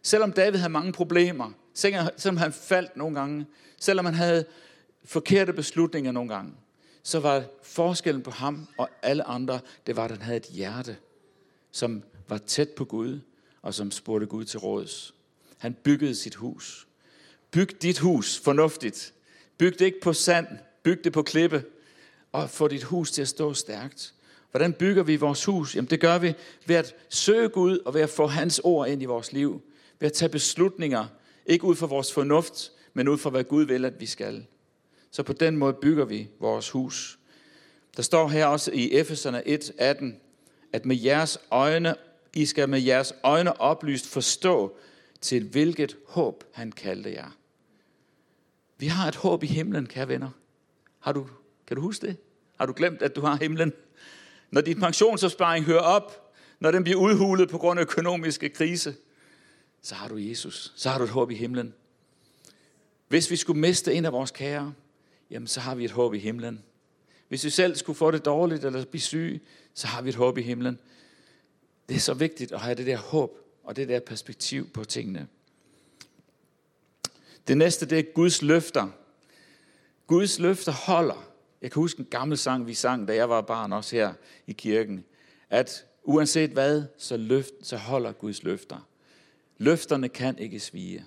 Selvom 0.03 0.33
David 0.33 0.59
havde 0.59 0.73
mange 0.73 0.93
problemer, 0.93 1.51
selvom 1.75 2.37
han 2.37 2.53
faldt 2.53 2.97
nogle 2.97 3.19
gange, 3.19 3.47
selvom 3.81 4.05
han 4.05 4.15
havde 4.15 4.45
forkerte 5.05 5.53
beslutninger 5.53 6.13
nogle 6.13 6.35
gange, 6.35 6.53
så 7.03 7.21
var 7.21 7.45
forskellen 7.63 8.23
på 8.23 8.31
ham 8.31 8.69
og 8.79 8.89
alle 9.03 9.25
andre, 9.25 9.61
det 9.87 9.97
var, 9.97 10.05
at 10.05 10.11
han 10.11 10.23
havde 10.23 10.37
et 10.37 10.47
hjerte, 10.47 10.97
som 11.71 12.03
var 12.29 12.39
tæt 12.39 12.69
på 12.69 12.85
Gud, 12.85 13.21
og 13.63 13.75
som 13.75 13.91
spurgte 13.91 14.27
Gud 14.27 14.45
til 14.45 14.59
råds. 14.59 15.15
Han 15.59 15.75
byggede 15.75 16.15
sit 16.15 16.35
hus. 16.35 16.87
Byg 17.51 17.83
dit 17.83 17.99
hus 17.99 18.39
fornuftigt. 18.39 19.15
Byg 19.59 19.79
det 19.79 19.85
ikke 19.85 20.01
på 20.01 20.13
sand, 20.13 20.47
byg 20.83 21.05
det 21.05 21.13
på 21.13 21.23
klippe, 21.23 21.65
og 22.33 22.51
få 22.51 22.69
dit 22.69 22.83
hus 22.83 23.11
til 23.11 23.23
at 23.23 23.29
stå 23.29 23.55
stærkt. 23.55 24.15
Hvordan 24.57 24.73
bygger 24.73 25.03
vi 25.03 25.17
vores 25.17 25.45
hus? 25.45 25.77
Jamen 25.77 25.91
det 25.91 26.01
gør 26.01 26.19
vi 26.19 26.35
ved 26.67 26.77
at 26.77 26.95
søge 27.09 27.49
Gud 27.49 27.79
og 27.79 27.95
ved 27.95 28.01
at 28.01 28.11
få 28.11 28.27
hans 28.27 28.61
ord 28.65 28.89
ind 28.89 29.03
i 29.03 29.05
vores 29.05 29.33
liv. 29.33 29.63
Ved 29.99 30.07
at 30.07 30.13
tage 30.13 30.29
beslutninger, 30.29 31.07
ikke 31.47 31.65
ud 31.65 31.77
fra 31.77 31.87
vores 31.87 32.13
fornuft, 32.13 32.73
men 32.95 33.09
ud 33.09 33.19
fra 33.19 33.31
hvad 33.31 33.45
Gud 33.45 33.65
vil, 33.65 33.85
at 33.85 34.01
vi 34.01 34.07
skal. 34.07 34.47
Så 35.11 35.23
på 35.23 35.33
den 35.33 35.57
måde 35.57 35.73
bygger 35.73 36.05
vi 36.05 36.29
vores 36.41 36.71
hus. 36.71 37.19
Der 37.97 38.03
står 38.03 38.29
her 38.29 38.47
også 38.47 38.71
i 38.73 38.93
Efeserne 38.93 39.43
1:18, 39.47 40.05
at 40.73 40.87
med 40.87 40.97
jeres 40.97 41.39
øjne, 41.51 41.95
I 42.35 42.47
skal 42.47 42.69
med 42.69 42.81
jeres 42.81 43.13
øjne 43.23 43.61
oplyst 43.61 44.07
forstå, 44.09 44.77
til 45.21 45.45
hvilket 45.45 45.97
håb 46.07 46.45
han 46.53 46.73
kaldte 46.73 47.13
jer. 47.13 47.37
Vi 48.79 48.87
har 48.87 49.09
et 49.09 49.17
håb 49.17 49.43
i 49.43 49.47
himlen, 49.47 49.87
kære 49.87 50.09
venner. 50.09 50.31
Har 50.99 51.13
du, 51.13 51.27
kan 51.67 51.77
du 51.77 51.83
huske 51.83 52.07
det? 52.07 52.17
Har 52.59 52.67
du 52.67 52.73
glemt, 52.77 53.03
at 53.03 53.17
du 53.17 53.21
har 53.21 53.37
himlen? 53.37 53.73
Når 54.51 54.61
din 54.61 54.81
pensionsopsparing 54.81 55.65
hører 55.65 55.81
op, 55.81 56.33
når 56.61 56.71
den 56.71 56.85
bliver 56.85 56.99
udhulet 56.99 57.49
på 57.49 57.59
grund 57.59 57.81
af 57.81 57.83
økonomiske 57.83 58.49
krise, 58.49 58.95
så 59.83 59.95
har 59.95 60.09
du 60.09 60.17
Jesus. 60.17 60.73
Så 60.77 60.89
har 60.89 60.99
du 60.99 61.05
et 61.05 61.11
håb 61.11 61.31
i 61.31 61.35
himlen. 61.35 61.75
Hvis 63.09 63.31
vi 63.31 63.37
skulle 63.37 63.61
miste 63.61 63.95
en 63.95 64.05
af 64.05 64.13
vores 64.13 64.31
kære, 64.31 64.75
jamen 65.31 65.47
så 65.47 65.61
har 65.61 65.75
vi 65.75 65.85
et 65.85 65.91
håb 65.91 66.15
i 66.15 66.19
himlen. 66.19 66.63
Hvis 67.29 67.45
vi 67.45 67.51
selv 67.51 67.77
skulle 67.77 67.97
få 67.97 68.11
det 68.11 68.25
dårligt 68.25 68.65
eller 68.65 68.85
blive 68.85 69.01
syge, 69.01 69.41
så 69.75 69.87
har 69.87 70.03
vi 70.03 70.09
et 70.09 70.15
håb 70.15 70.39
i 70.39 70.43
himlen. 70.43 70.79
Det 71.89 71.97
er 71.97 72.01
så 72.01 72.15
vigtigt 72.15 72.53
at 72.53 72.61
have 72.61 72.75
det 72.75 72.87
der 72.87 72.97
håb 72.97 73.39
og 73.65 73.77
det 73.77 73.89
der 73.89 74.01
perspektiv 74.01 74.71
på 74.71 74.85
tingene. 74.85 75.29
Det 77.49 77.59
næste, 77.59 77.87
det 77.87 77.99
er 77.99 78.03
Guds 78.03 78.43
løfter. 78.43 78.89
Guds 80.07 80.39
løfter 80.39 80.73
holder. 80.73 81.26
Jeg 81.63 81.71
kan 81.71 81.81
huske 81.81 82.01
en 82.01 82.07
gammel 82.11 82.39
sang, 82.39 82.67
vi 82.67 82.75
sang, 82.75 83.09
da 83.09 83.15
jeg 83.15 83.29
var 83.29 83.41
barn 83.41 83.73
også 83.73 83.97
her 83.97 84.13
i 84.47 84.53
kirken, 84.53 85.05
at 85.51 85.87
uanset 86.05 86.51
hvad, 86.51 86.83
så, 86.99 87.17
løft, 87.17 87.53
så 87.63 87.77
holder 87.77 88.13
Guds 88.13 88.43
løfter. 88.43 88.89
Løfterne 89.59 90.09
kan 90.09 90.39
ikke 90.39 90.61
svige. 90.61 91.05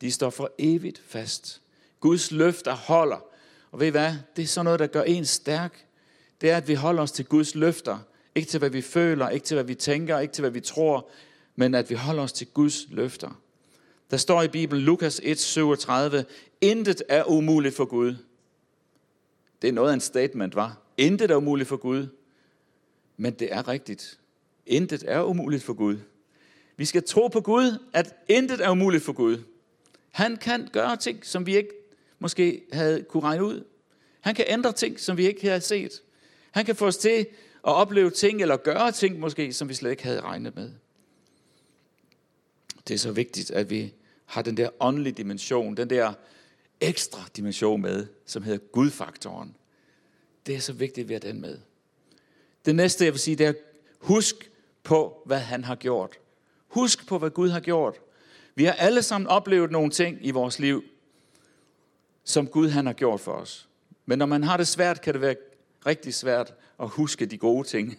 De 0.00 0.12
står 0.12 0.30
for 0.30 0.50
evigt 0.58 1.02
fast. 1.06 1.62
Guds 2.00 2.30
løfter 2.30 2.72
holder. 2.72 3.24
Og 3.70 3.80
ved 3.80 3.86
I 3.86 3.90
hvad? 3.90 4.14
Det 4.36 4.42
er 4.42 4.46
sådan 4.46 4.64
noget, 4.64 4.80
der 4.80 4.86
gør 4.86 5.02
en 5.02 5.24
stærk. 5.24 5.86
Det 6.40 6.50
er, 6.50 6.56
at 6.56 6.68
vi 6.68 6.74
holder 6.74 7.02
os 7.02 7.12
til 7.12 7.24
Guds 7.24 7.54
løfter. 7.54 7.98
Ikke 8.34 8.48
til, 8.48 8.58
hvad 8.58 8.70
vi 8.70 8.82
føler, 8.82 9.28
ikke 9.28 9.46
til, 9.46 9.54
hvad 9.54 9.64
vi 9.64 9.74
tænker, 9.74 10.18
ikke 10.18 10.34
til, 10.34 10.42
hvad 10.42 10.50
vi 10.50 10.60
tror, 10.60 11.08
men 11.56 11.74
at 11.74 11.90
vi 11.90 11.94
holder 11.94 12.22
os 12.22 12.32
til 12.32 12.46
Guds 12.46 12.86
løfter. 12.90 13.40
Der 14.10 14.16
står 14.16 14.42
i 14.42 14.48
Bibelen, 14.48 14.82
Lukas 14.84 15.20
1, 15.24 15.38
37, 15.38 16.24
Intet 16.60 17.02
er 17.08 17.24
umuligt 17.24 17.74
for 17.74 17.84
Gud. 17.84 18.16
Det 19.62 19.68
er 19.68 19.72
noget 19.72 19.90
af 19.90 19.94
en 19.94 20.00
statement, 20.00 20.54
var. 20.54 20.78
Intet 20.96 21.30
er 21.30 21.36
umuligt 21.36 21.68
for 21.68 21.76
Gud. 21.76 22.06
Men 23.16 23.32
det 23.32 23.52
er 23.52 23.68
rigtigt. 23.68 24.18
Intet 24.66 25.04
er 25.06 25.22
umuligt 25.22 25.62
for 25.62 25.72
Gud. 25.72 25.98
Vi 26.76 26.84
skal 26.84 27.02
tro 27.02 27.28
på 27.28 27.40
Gud, 27.40 27.78
at 27.92 28.14
intet 28.28 28.60
er 28.60 28.70
umuligt 28.70 29.04
for 29.04 29.12
Gud. 29.12 29.38
Han 30.10 30.36
kan 30.36 30.68
gøre 30.72 30.96
ting, 30.96 31.26
som 31.26 31.46
vi 31.46 31.56
ikke 31.56 31.70
måske 32.18 32.62
havde 32.72 33.02
kunne 33.02 33.22
regne 33.22 33.44
ud. 33.44 33.64
Han 34.20 34.34
kan 34.34 34.44
ændre 34.48 34.72
ting, 34.72 35.00
som 35.00 35.16
vi 35.16 35.26
ikke 35.26 35.48
havde 35.48 35.60
set. 35.60 36.02
Han 36.50 36.64
kan 36.64 36.76
få 36.76 36.86
os 36.86 36.96
til 36.96 37.10
at 37.10 37.26
opleve 37.62 38.10
ting, 38.10 38.40
eller 38.40 38.56
gøre 38.56 38.92
ting 38.92 39.18
måske, 39.18 39.52
som 39.52 39.68
vi 39.68 39.74
slet 39.74 39.90
ikke 39.90 40.02
havde 40.02 40.20
regnet 40.20 40.54
med. 40.54 40.70
Det 42.88 42.94
er 42.94 42.98
så 42.98 43.12
vigtigt, 43.12 43.50
at 43.50 43.70
vi 43.70 43.94
har 44.24 44.42
den 44.42 44.56
der 44.56 44.70
åndelige 44.80 45.12
dimension, 45.12 45.76
den 45.76 45.90
der 45.90 46.12
ekstra 46.82 47.20
dimension 47.36 47.82
med, 47.82 48.06
som 48.26 48.42
hedder 48.42 48.58
Gudfaktoren. 48.72 49.56
Det 50.46 50.54
er 50.54 50.60
så 50.60 50.72
vigtigt, 50.72 51.04
at 51.04 51.08
være 51.08 51.18
den 51.18 51.40
med. 51.40 51.58
Det 52.64 52.76
næste, 52.76 53.04
jeg 53.04 53.12
vil 53.12 53.20
sige, 53.20 53.36
det 53.36 53.46
er, 53.46 53.52
husk 53.98 54.50
på, 54.82 55.22
hvad 55.26 55.38
han 55.38 55.64
har 55.64 55.74
gjort. 55.74 56.18
Husk 56.68 57.06
på, 57.06 57.18
hvad 57.18 57.30
Gud 57.30 57.48
har 57.48 57.60
gjort. 57.60 58.00
Vi 58.54 58.64
har 58.64 58.72
alle 58.72 59.02
sammen 59.02 59.28
oplevet 59.28 59.70
nogle 59.70 59.90
ting 59.90 60.18
i 60.20 60.30
vores 60.30 60.58
liv, 60.58 60.84
som 62.24 62.46
Gud 62.46 62.68
han 62.68 62.86
har 62.86 62.92
gjort 62.92 63.20
for 63.20 63.32
os. 63.32 63.68
Men 64.06 64.18
når 64.18 64.26
man 64.26 64.42
har 64.42 64.56
det 64.56 64.68
svært, 64.68 65.00
kan 65.00 65.14
det 65.14 65.20
være 65.20 65.36
rigtig 65.86 66.14
svært 66.14 66.54
at 66.80 66.88
huske 66.88 67.26
de 67.26 67.38
gode 67.38 67.68
ting. 67.68 67.98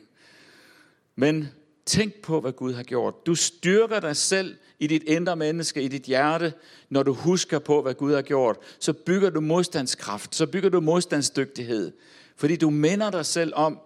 Men 1.15 1.49
tænk 1.85 2.21
på, 2.21 2.41
hvad 2.41 2.51
Gud 2.51 2.73
har 2.73 2.83
gjort. 2.83 3.25
Du 3.25 3.35
styrker 3.35 3.99
dig 3.99 4.17
selv 4.17 4.55
i 4.79 4.87
dit 4.87 5.03
indre 5.03 5.35
menneske, 5.35 5.81
i 5.81 5.87
dit 5.87 6.03
hjerte, 6.03 6.53
når 6.89 7.03
du 7.03 7.13
husker 7.13 7.59
på, 7.59 7.81
hvad 7.81 7.93
Gud 7.93 8.13
har 8.13 8.21
gjort. 8.21 8.57
Så 8.79 8.93
bygger 8.93 9.29
du 9.29 9.41
modstandskraft, 9.41 10.35
så 10.35 10.47
bygger 10.47 10.69
du 10.69 10.79
modstandsdygtighed. 10.79 11.91
Fordi 12.35 12.55
du 12.55 12.69
minder 12.69 13.11
dig 13.11 13.25
selv 13.25 13.53
om, 13.55 13.79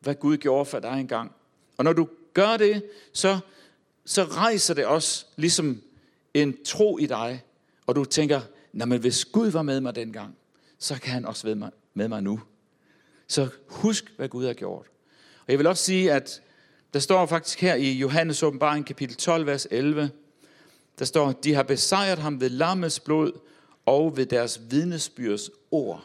hvad 0.00 0.14
Gud 0.14 0.36
gjorde 0.36 0.64
for 0.64 0.78
dig 0.78 1.00
engang. 1.00 1.32
Og 1.76 1.84
når 1.84 1.92
du 1.92 2.08
gør 2.34 2.56
det, 2.56 2.82
så, 3.12 3.38
så 4.04 4.24
rejser 4.24 4.74
det 4.74 4.86
også 4.86 5.26
ligesom 5.36 5.82
en 6.34 6.56
tro 6.64 6.98
i 6.98 7.06
dig. 7.06 7.42
Og 7.86 7.96
du 7.96 8.04
tænker, 8.04 8.40
men 8.72 9.00
hvis 9.00 9.24
Gud 9.24 9.50
var 9.50 9.62
med 9.62 9.80
mig 9.80 9.94
dengang, 9.94 10.36
så 10.78 11.00
kan 11.00 11.12
han 11.12 11.24
også 11.26 11.46
være 11.46 11.56
med, 11.56 11.68
med 11.94 12.08
mig 12.08 12.22
nu. 12.22 12.40
Så 13.28 13.48
husk, 13.66 14.12
hvad 14.16 14.28
Gud 14.28 14.46
har 14.46 14.52
gjort. 14.52 14.86
Og 15.40 15.46
jeg 15.48 15.58
vil 15.58 15.66
også 15.66 15.84
sige, 15.84 16.12
at 16.12 16.42
der 16.92 16.98
står 17.00 17.26
faktisk 17.26 17.60
her 17.60 17.74
i 17.74 17.92
Johannes 17.92 18.42
åbenbaring 18.42 18.86
kapitel 18.86 19.16
12, 19.16 19.46
vers 19.46 19.66
11, 19.70 20.10
der 20.98 21.04
står, 21.04 21.32
de 21.32 21.54
har 21.54 21.62
besejret 21.62 22.18
ham 22.18 22.40
ved 22.40 22.48
lammets 22.48 23.00
blod 23.00 23.32
og 23.86 24.16
ved 24.16 24.26
deres 24.26 24.60
vidnesbyrds 24.70 25.50
ord. 25.70 26.04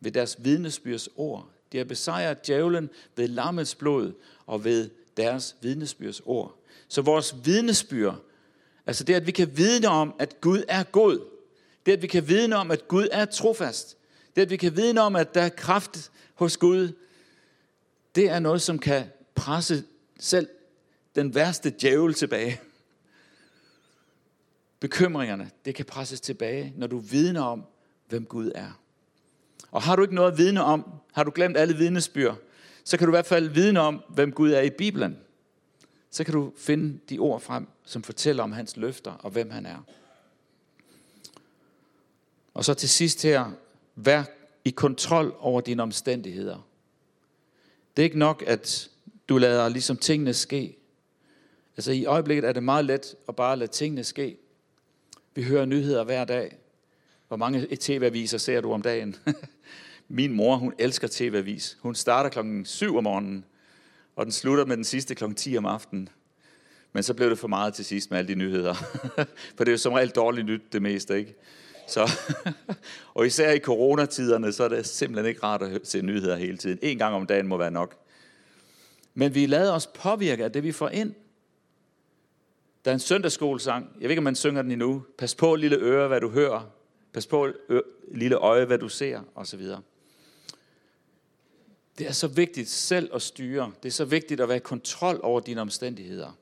Ved 0.00 0.12
deres 0.12 0.36
vidnesbyrds 0.38 1.08
ord. 1.16 1.48
De 1.72 1.78
har 1.78 1.84
besejret 1.84 2.46
djævlen 2.46 2.90
ved 3.16 3.28
lammets 3.28 3.74
blod 3.74 4.12
og 4.46 4.64
ved 4.64 4.90
deres 5.16 5.56
vidnesbyrds 5.60 6.20
ord. 6.24 6.58
Så 6.88 7.02
vores 7.02 7.34
vidnesbyr, 7.44 8.12
altså 8.86 9.04
det, 9.04 9.14
at 9.14 9.26
vi 9.26 9.32
kan 9.32 9.56
vidne 9.56 9.88
om, 9.88 10.14
at 10.18 10.40
Gud 10.40 10.62
er 10.68 10.82
god, 10.82 11.20
det, 11.86 11.92
at 11.92 12.02
vi 12.02 12.06
kan 12.06 12.28
vidne 12.28 12.56
om, 12.56 12.70
at 12.70 12.88
Gud 12.88 13.08
er 13.12 13.24
trofast, 13.24 13.96
det, 14.36 14.42
at 14.42 14.50
vi 14.50 14.56
kan 14.56 14.76
vidne 14.76 15.00
om, 15.00 15.16
at 15.16 15.34
der 15.34 15.42
er 15.42 15.48
kraft 15.48 16.10
hos 16.34 16.56
Gud, 16.56 16.92
det 18.14 18.30
er 18.30 18.38
noget, 18.38 18.62
som 18.62 18.78
kan 18.78 19.04
presse 19.34 19.84
selv 20.20 20.48
den 21.14 21.34
værste 21.34 21.74
djævel 21.80 22.14
tilbage. 22.14 22.60
Bekymringerne, 24.80 25.50
det 25.64 25.74
kan 25.74 25.84
presses 25.84 26.20
tilbage, 26.20 26.72
når 26.76 26.86
du 26.86 26.98
vidner 26.98 27.42
om, 27.42 27.64
hvem 28.08 28.24
Gud 28.24 28.52
er. 28.54 28.80
Og 29.70 29.82
har 29.82 29.96
du 29.96 30.02
ikke 30.02 30.14
noget 30.14 30.32
at 30.32 30.38
vidne 30.38 30.62
om, 30.62 31.00
har 31.12 31.24
du 31.24 31.32
glemt 31.34 31.56
alle 31.56 31.76
vidnesbyrd, 31.76 32.38
så 32.84 32.96
kan 32.96 33.06
du 33.06 33.12
i 33.12 33.16
hvert 33.16 33.26
fald 33.26 33.48
vidne 33.48 33.80
om, 33.80 34.02
hvem 34.08 34.32
Gud 34.32 34.52
er 34.52 34.60
i 34.60 34.70
Bibelen. 34.70 35.18
Så 36.10 36.24
kan 36.24 36.34
du 36.34 36.52
finde 36.56 36.98
de 37.08 37.18
ord 37.18 37.40
frem, 37.40 37.66
som 37.84 38.02
fortæller 38.02 38.42
om 38.42 38.52
hans 38.52 38.76
løfter 38.76 39.12
og 39.12 39.30
hvem 39.30 39.50
han 39.50 39.66
er. 39.66 39.78
Og 42.54 42.64
så 42.64 42.74
til 42.74 42.88
sidst 42.88 43.22
her, 43.22 43.50
vær 43.94 44.24
i 44.64 44.70
kontrol 44.70 45.34
over 45.38 45.60
dine 45.60 45.82
omstændigheder. 45.82 46.68
Det 47.96 48.02
er 48.02 48.04
ikke 48.04 48.18
nok, 48.18 48.44
at 48.46 48.90
du 49.28 49.38
lader 49.38 49.68
ligesom 49.68 49.96
tingene 49.96 50.34
ske. 50.34 50.76
Altså 51.76 51.92
i 51.92 52.04
øjeblikket 52.04 52.48
er 52.48 52.52
det 52.52 52.62
meget 52.62 52.84
let 52.84 53.14
at 53.28 53.36
bare 53.36 53.56
lade 53.56 53.70
tingene 53.70 54.04
ske. 54.04 54.36
Vi 55.34 55.42
hører 55.42 55.64
nyheder 55.64 56.04
hver 56.04 56.24
dag. 56.24 56.56
Hvor 57.28 57.36
mange 57.36 57.76
tv-aviser 57.80 58.38
ser 58.38 58.60
du 58.60 58.72
om 58.72 58.82
dagen? 58.82 59.16
Min 60.08 60.32
mor, 60.32 60.56
hun 60.56 60.74
elsker 60.78 61.08
tv-avis. 61.10 61.78
Hun 61.80 61.94
starter 61.94 62.30
klokken 62.30 62.64
7 62.64 62.96
om 62.96 63.04
morgenen, 63.04 63.44
og 64.16 64.26
den 64.26 64.32
slutter 64.32 64.64
med 64.64 64.76
den 64.76 64.84
sidste 64.84 65.14
klokken 65.14 65.36
10 65.36 65.56
om 65.56 65.66
aftenen. 65.66 66.08
Men 66.92 67.02
så 67.02 67.14
blev 67.14 67.30
det 67.30 67.38
for 67.38 67.48
meget 67.48 67.74
til 67.74 67.84
sidst 67.84 68.10
med 68.10 68.18
alle 68.18 68.28
de 68.28 68.34
nyheder. 68.34 68.74
For 69.56 69.64
det 69.64 69.68
er 69.68 69.72
jo 69.72 69.78
som 69.78 69.92
regel 69.92 70.10
dårligt 70.10 70.46
nyt 70.46 70.72
det 70.72 70.82
meste, 70.82 71.18
ikke? 71.18 71.34
Så, 71.88 72.10
og 73.14 73.26
især 73.26 73.52
i 73.52 73.58
coronatiderne, 73.58 74.52
så 74.52 74.64
er 74.64 74.68
det 74.68 74.86
simpelthen 74.86 75.26
ikke 75.28 75.42
rart 75.42 75.62
at 75.62 75.80
se 75.84 76.02
nyheder 76.02 76.36
hele 76.36 76.56
tiden. 76.56 76.78
En 76.82 76.98
gang 76.98 77.14
om 77.14 77.26
dagen 77.26 77.46
må 77.46 77.56
være 77.56 77.70
nok. 77.70 78.03
Men 79.14 79.34
vi 79.34 79.46
lader 79.46 79.72
os 79.72 79.86
påvirke 79.86 80.44
af 80.44 80.52
det, 80.52 80.62
vi 80.62 80.72
får 80.72 80.88
ind. 80.88 81.14
Der 82.84 82.90
er 82.90 82.94
en 82.94 83.00
søndagsskolesang. 83.00 83.90
Jeg 83.94 84.02
ved 84.02 84.10
ikke, 84.10 84.20
om 84.20 84.24
man 84.24 84.34
synger 84.34 84.62
den 84.62 84.70
endnu. 84.70 85.04
Pas 85.18 85.34
på, 85.34 85.54
lille 85.54 85.76
øre, 85.76 86.08
hvad 86.08 86.20
du 86.20 86.30
hører. 86.30 86.70
Pas 87.12 87.26
på, 87.26 87.48
lille 88.08 88.36
øje, 88.36 88.64
hvad 88.64 88.78
du 88.78 88.88
ser, 88.88 89.20
osv. 89.34 89.62
Det 91.98 92.06
er 92.06 92.12
så 92.12 92.28
vigtigt 92.28 92.68
selv 92.68 93.10
at 93.14 93.22
styre. 93.22 93.72
Det 93.82 93.88
er 93.88 93.92
så 93.92 94.04
vigtigt 94.04 94.40
at 94.40 94.48
være 94.48 94.56
i 94.56 94.60
kontrol 94.60 95.20
over 95.22 95.40
dine 95.40 95.60
omstændigheder. 95.60 96.38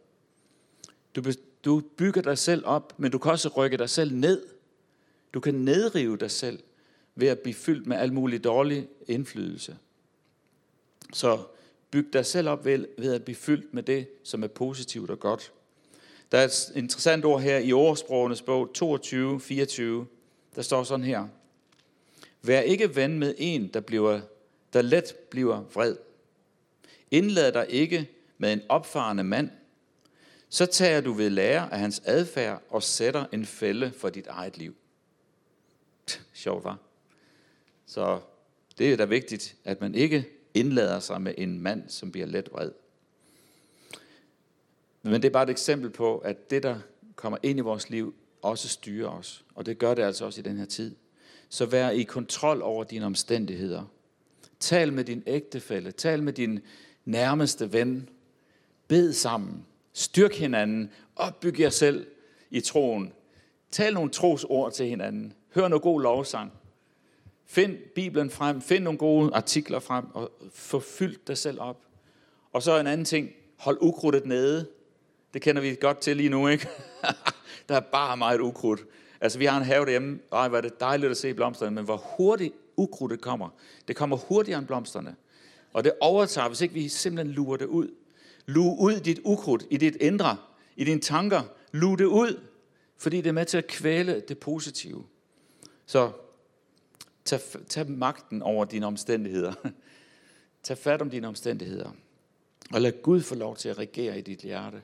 Du, 1.16 1.22
du 1.64 1.82
bygger 1.96 2.22
dig 2.22 2.38
selv 2.38 2.62
op, 2.66 2.94
men 2.98 3.10
du 3.10 3.18
kan 3.18 3.32
også 3.32 3.48
rykke 3.48 3.76
dig 3.76 3.90
selv 3.90 4.14
ned. 4.14 4.46
Du 5.34 5.40
kan 5.40 5.54
nedrive 5.54 6.16
dig 6.16 6.30
selv 6.30 6.58
ved 7.14 7.28
at 7.28 7.38
blive 7.38 7.54
fyldt 7.54 7.86
med 7.86 7.96
al 7.96 8.12
mulig 8.12 8.44
dårlig 8.44 8.88
indflydelse. 9.06 9.76
Så 11.12 11.44
byg 11.92 12.12
dig 12.12 12.26
selv 12.26 12.48
op 12.48 12.64
ved, 12.64 12.86
ved 12.98 13.14
at 13.14 13.24
blive 13.24 13.36
fyldt 13.36 13.74
med 13.74 13.82
det, 13.82 14.08
som 14.24 14.42
er 14.42 14.48
positivt 14.48 15.10
og 15.10 15.20
godt. 15.20 15.52
Der 16.32 16.38
er 16.38 16.44
et 16.44 16.72
interessant 16.74 17.24
ord 17.24 17.40
her 17.40 17.58
i 17.58 17.72
Ordsprogenes 17.72 18.42
bog 18.42 18.74
22, 18.74 19.40
24. 19.40 20.06
Der 20.54 20.62
står 20.62 20.84
sådan 20.84 21.04
her. 21.04 21.28
Vær 22.42 22.60
ikke 22.60 22.96
ven 22.96 23.18
med 23.18 23.34
en, 23.38 23.68
der, 23.68 23.80
bliver, 23.80 24.20
der 24.72 24.82
let 24.82 25.14
bliver 25.30 25.60
vred. 25.74 25.96
Indlad 27.10 27.52
dig 27.52 27.66
ikke 27.68 28.10
med 28.38 28.52
en 28.52 28.62
opfarende 28.68 29.24
mand. 29.24 29.50
Så 30.48 30.66
tager 30.66 31.00
du 31.00 31.12
ved 31.12 31.30
lære 31.30 31.72
af 31.72 31.78
hans 31.78 32.02
adfærd 32.04 32.62
og 32.68 32.82
sætter 32.82 33.24
en 33.32 33.46
fælde 33.46 33.92
for 33.96 34.10
dit 34.10 34.26
eget 34.26 34.58
liv. 34.58 34.74
Sjovt, 36.32 36.64
var. 36.64 36.78
Så 37.86 38.20
det 38.78 38.92
er 38.92 38.96
da 38.96 39.04
vigtigt, 39.04 39.56
at 39.64 39.80
man 39.80 39.94
ikke 39.94 40.28
indlader 40.54 41.00
sig 41.00 41.22
med 41.22 41.34
en 41.38 41.60
mand, 41.60 41.88
som 41.88 42.12
bliver 42.12 42.26
let 42.26 42.48
vred. 42.52 42.70
Men 45.02 45.12
det 45.12 45.24
er 45.24 45.32
bare 45.32 45.42
et 45.42 45.50
eksempel 45.50 45.90
på, 45.90 46.18
at 46.18 46.50
det, 46.50 46.62
der 46.62 46.78
kommer 47.16 47.38
ind 47.42 47.58
i 47.58 47.62
vores 47.62 47.90
liv, 47.90 48.14
også 48.42 48.68
styrer 48.68 49.08
os. 49.08 49.44
Og 49.54 49.66
det 49.66 49.78
gør 49.78 49.94
det 49.94 50.02
altså 50.02 50.24
også 50.24 50.40
i 50.40 50.42
den 50.42 50.56
her 50.56 50.64
tid. 50.64 50.96
Så 51.48 51.66
vær 51.66 51.90
i 51.90 52.02
kontrol 52.02 52.62
over 52.62 52.84
dine 52.84 53.06
omstændigheder. 53.06 53.84
Tal 54.60 54.92
med 54.92 55.04
din 55.04 55.22
ægtefælle. 55.26 55.92
Tal 55.92 56.22
med 56.22 56.32
din 56.32 56.60
nærmeste 57.04 57.72
ven. 57.72 58.08
Bed 58.88 59.12
sammen. 59.12 59.66
Styrk 59.92 60.34
hinanden. 60.34 60.90
Opbyg 61.16 61.60
jer 61.60 61.70
selv 61.70 62.06
i 62.50 62.60
troen. 62.60 63.12
Tal 63.70 63.94
nogle 63.94 64.10
trosord 64.10 64.72
til 64.72 64.86
hinanden. 64.86 65.32
Hør 65.54 65.68
noget 65.68 65.82
god 65.82 66.02
lovsang. 66.02 66.52
Find 67.52 67.76
Bibelen 67.94 68.30
frem. 68.30 68.60
Find 68.60 68.84
nogle 68.84 68.98
gode 68.98 69.34
artikler 69.34 69.78
frem. 69.78 70.04
Og 70.14 70.30
få 70.54 70.80
fyldt 70.80 71.28
dig 71.28 71.38
selv 71.38 71.60
op. 71.60 71.80
Og 72.52 72.62
så 72.62 72.78
en 72.78 72.86
anden 72.86 73.04
ting. 73.04 73.30
Hold 73.56 73.78
ukrudtet 73.80 74.26
nede. 74.26 74.66
Det 75.34 75.42
kender 75.42 75.62
vi 75.62 75.76
godt 75.80 75.98
til 75.98 76.16
lige 76.16 76.28
nu, 76.28 76.48
ikke? 76.48 76.68
der 77.68 77.76
er 77.76 77.80
bare 77.80 78.16
meget 78.16 78.40
ukrudt. 78.40 78.84
Altså, 79.20 79.38
vi 79.38 79.44
har 79.44 79.58
en 79.58 79.64
have 79.64 79.84
derhjemme. 79.84 80.18
Ej, 80.32 80.48
hvor 80.48 80.56
er 80.56 80.60
det 80.60 80.80
dejligt 80.80 81.10
at 81.10 81.16
se 81.16 81.34
blomsterne, 81.34 81.74
men 81.74 81.84
hvor 81.84 81.96
hurtigt 81.96 82.54
ukrudtet 82.76 83.20
kommer. 83.20 83.48
Det 83.88 83.96
kommer 83.96 84.16
hurtigere 84.16 84.58
end 84.58 84.66
blomsterne. 84.66 85.16
Og 85.72 85.84
det 85.84 85.92
overtager, 86.00 86.48
hvis 86.48 86.60
ikke 86.60 86.74
vi 86.74 86.88
simpelthen 86.88 87.34
lurer 87.34 87.56
det 87.56 87.66
ud. 87.66 87.88
Lue 88.46 88.76
ud 88.80 89.00
dit 89.00 89.20
ukrudt 89.24 89.64
i 89.70 89.76
dit 89.76 89.96
indre, 89.96 90.36
i 90.76 90.84
dine 90.84 91.00
tanker. 91.00 91.42
Luge 91.72 91.98
det 91.98 92.04
ud, 92.04 92.40
fordi 92.98 93.16
det 93.16 93.26
er 93.26 93.32
med 93.32 93.46
til 93.46 93.58
at 93.58 93.66
kvæle 93.66 94.22
det 94.28 94.38
positive. 94.38 95.04
Så 95.86 96.10
tag, 97.24 97.40
tag 97.68 97.90
magten 97.90 98.42
over 98.42 98.64
dine 98.64 98.86
omstændigheder. 98.86 99.52
tag 100.62 100.78
fat 100.78 101.02
om 101.02 101.10
dine 101.10 101.28
omstændigheder. 101.28 101.90
Og 102.72 102.80
lad 102.80 103.02
Gud 103.02 103.20
få 103.20 103.34
lov 103.34 103.56
til 103.56 103.68
at 103.68 103.78
regere 103.78 104.18
i 104.18 104.20
dit 104.20 104.38
hjerte. 104.38 104.82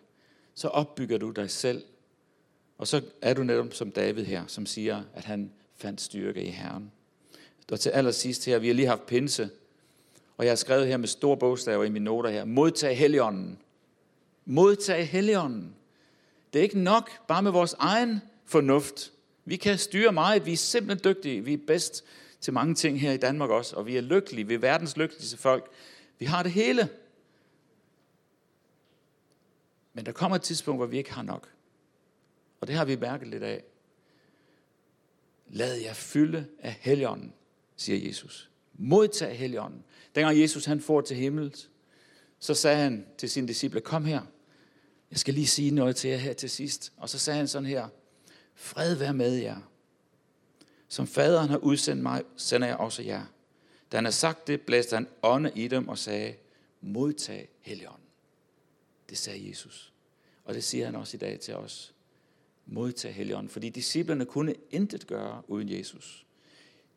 Så 0.54 0.68
opbygger 0.68 1.18
du 1.18 1.30
dig 1.30 1.50
selv 1.50 1.82
og 2.78 2.88
så 2.88 3.02
er 3.22 3.34
du 3.34 3.42
netop 3.42 3.74
som 3.74 3.90
David 3.90 4.24
her, 4.24 4.46
som 4.46 4.66
siger, 4.66 5.02
at 5.14 5.24
han 5.24 5.52
fandt 5.76 6.00
styrke 6.00 6.44
i 6.44 6.50
Herren. 6.50 6.92
Og 7.72 7.80
til 7.80 7.90
allersidst 7.90 8.44
her, 8.44 8.58
vi 8.58 8.66
har 8.66 8.74
lige 8.74 8.88
haft 8.88 9.06
pinse, 9.06 9.50
og 10.36 10.44
jeg 10.44 10.50
har 10.50 10.56
skrevet 10.56 10.86
her 10.86 10.96
med 10.96 11.08
store 11.08 11.36
bogstaver 11.36 11.84
i 11.84 11.90
mine 11.90 12.04
noter 12.04 12.30
her, 12.30 12.44
modtag 12.44 12.98
heligånden. 12.98 13.58
Modtag 14.44 15.08
heligånden. 15.08 15.74
Det 16.52 16.58
er 16.58 16.62
ikke 16.62 16.78
nok 16.78 17.10
bare 17.26 17.42
med 17.42 17.50
vores 17.50 17.74
egen 17.78 18.20
fornuft. 18.44 19.12
Vi 19.44 19.56
kan 19.56 19.78
styre 19.78 20.12
meget, 20.12 20.46
vi 20.46 20.52
er 20.52 20.56
simpelthen 20.56 21.14
dygtige, 21.14 21.44
vi 21.44 21.52
er 21.52 21.58
bedst 21.66 22.04
til 22.40 22.52
mange 22.52 22.74
ting 22.74 23.00
her 23.00 23.12
i 23.12 23.16
Danmark 23.16 23.50
også, 23.50 23.76
og 23.76 23.86
vi 23.86 23.96
er 23.96 24.00
lykkelige, 24.00 24.46
vi 24.46 24.54
er 24.54 24.58
verdens 24.58 24.96
lykkeligste 24.96 25.36
folk. 25.36 25.70
Vi 26.18 26.24
har 26.24 26.42
det 26.42 26.52
hele. 26.52 26.88
Men 29.92 30.06
der 30.06 30.12
kommer 30.12 30.36
et 30.36 30.42
tidspunkt, 30.42 30.78
hvor 30.78 30.86
vi 30.86 30.98
ikke 30.98 31.12
har 31.12 31.22
nok. 31.22 31.48
Og 32.60 32.66
det 32.66 32.76
har 32.76 32.84
vi 32.84 32.96
mærket 32.96 33.28
lidt 33.28 33.42
af. 33.42 33.64
Lad 35.48 35.76
jer 35.76 35.94
fylde 35.94 36.46
af 36.58 36.76
helligånden, 36.80 37.34
siger 37.76 38.08
Jesus. 38.08 38.50
Modtag 38.74 39.38
helligånden. 39.38 39.84
Dengang 40.14 40.40
Jesus 40.40 40.64
han 40.64 40.80
får 40.80 41.00
til 41.00 41.16
himmel, 41.16 41.56
så 42.38 42.54
sagde 42.54 42.76
han 42.76 43.06
til 43.18 43.30
sine 43.30 43.48
disciple, 43.48 43.80
kom 43.80 44.04
her, 44.04 44.22
Jeg 45.10 45.18
skal 45.18 45.34
lige 45.34 45.46
sige 45.46 45.70
noget 45.70 45.96
til 45.96 46.10
jer 46.10 46.16
her 46.16 46.32
til 46.32 46.50
sidst. 46.50 46.92
Og 46.96 47.08
så 47.08 47.18
sagde 47.18 47.36
han 47.36 47.48
sådan 47.48 47.66
her. 47.66 47.88
Fred 48.54 48.94
være 48.94 49.14
med 49.14 49.34
jer. 49.34 49.60
Som 50.88 51.06
faderen 51.06 51.48
har 51.48 51.58
udsendt 51.58 52.02
mig, 52.02 52.22
sender 52.36 52.68
jeg 52.68 52.76
også 52.76 53.02
jer. 53.02 53.24
Da 53.92 53.96
han 53.96 54.04
har 54.04 54.12
sagt 54.12 54.46
det, 54.46 54.60
blæste 54.60 54.94
han 54.94 55.08
ånde 55.22 55.52
i 55.54 55.68
dem 55.68 55.88
og 55.88 55.98
sagde, 55.98 56.34
modtag 56.80 57.48
Helligånden. 57.60 58.04
Det 59.10 59.18
sagde 59.18 59.48
Jesus. 59.48 59.92
Og 60.44 60.54
det 60.54 60.64
siger 60.64 60.84
han 60.84 60.96
også 60.96 61.16
i 61.16 61.18
dag 61.18 61.40
til 61.40 61.54
os. 61.54 61.94
Modtag 62.66 63.14
Helligånden. 63.14 63.48
Fordi 63.48 63.68
disciplerne 63.68 64.24
kunne 64.24 64.54
intet 64.70 65.06
gøre 65.06 65.42
uden 65.48 65.68
Jesus. 65.68 66.26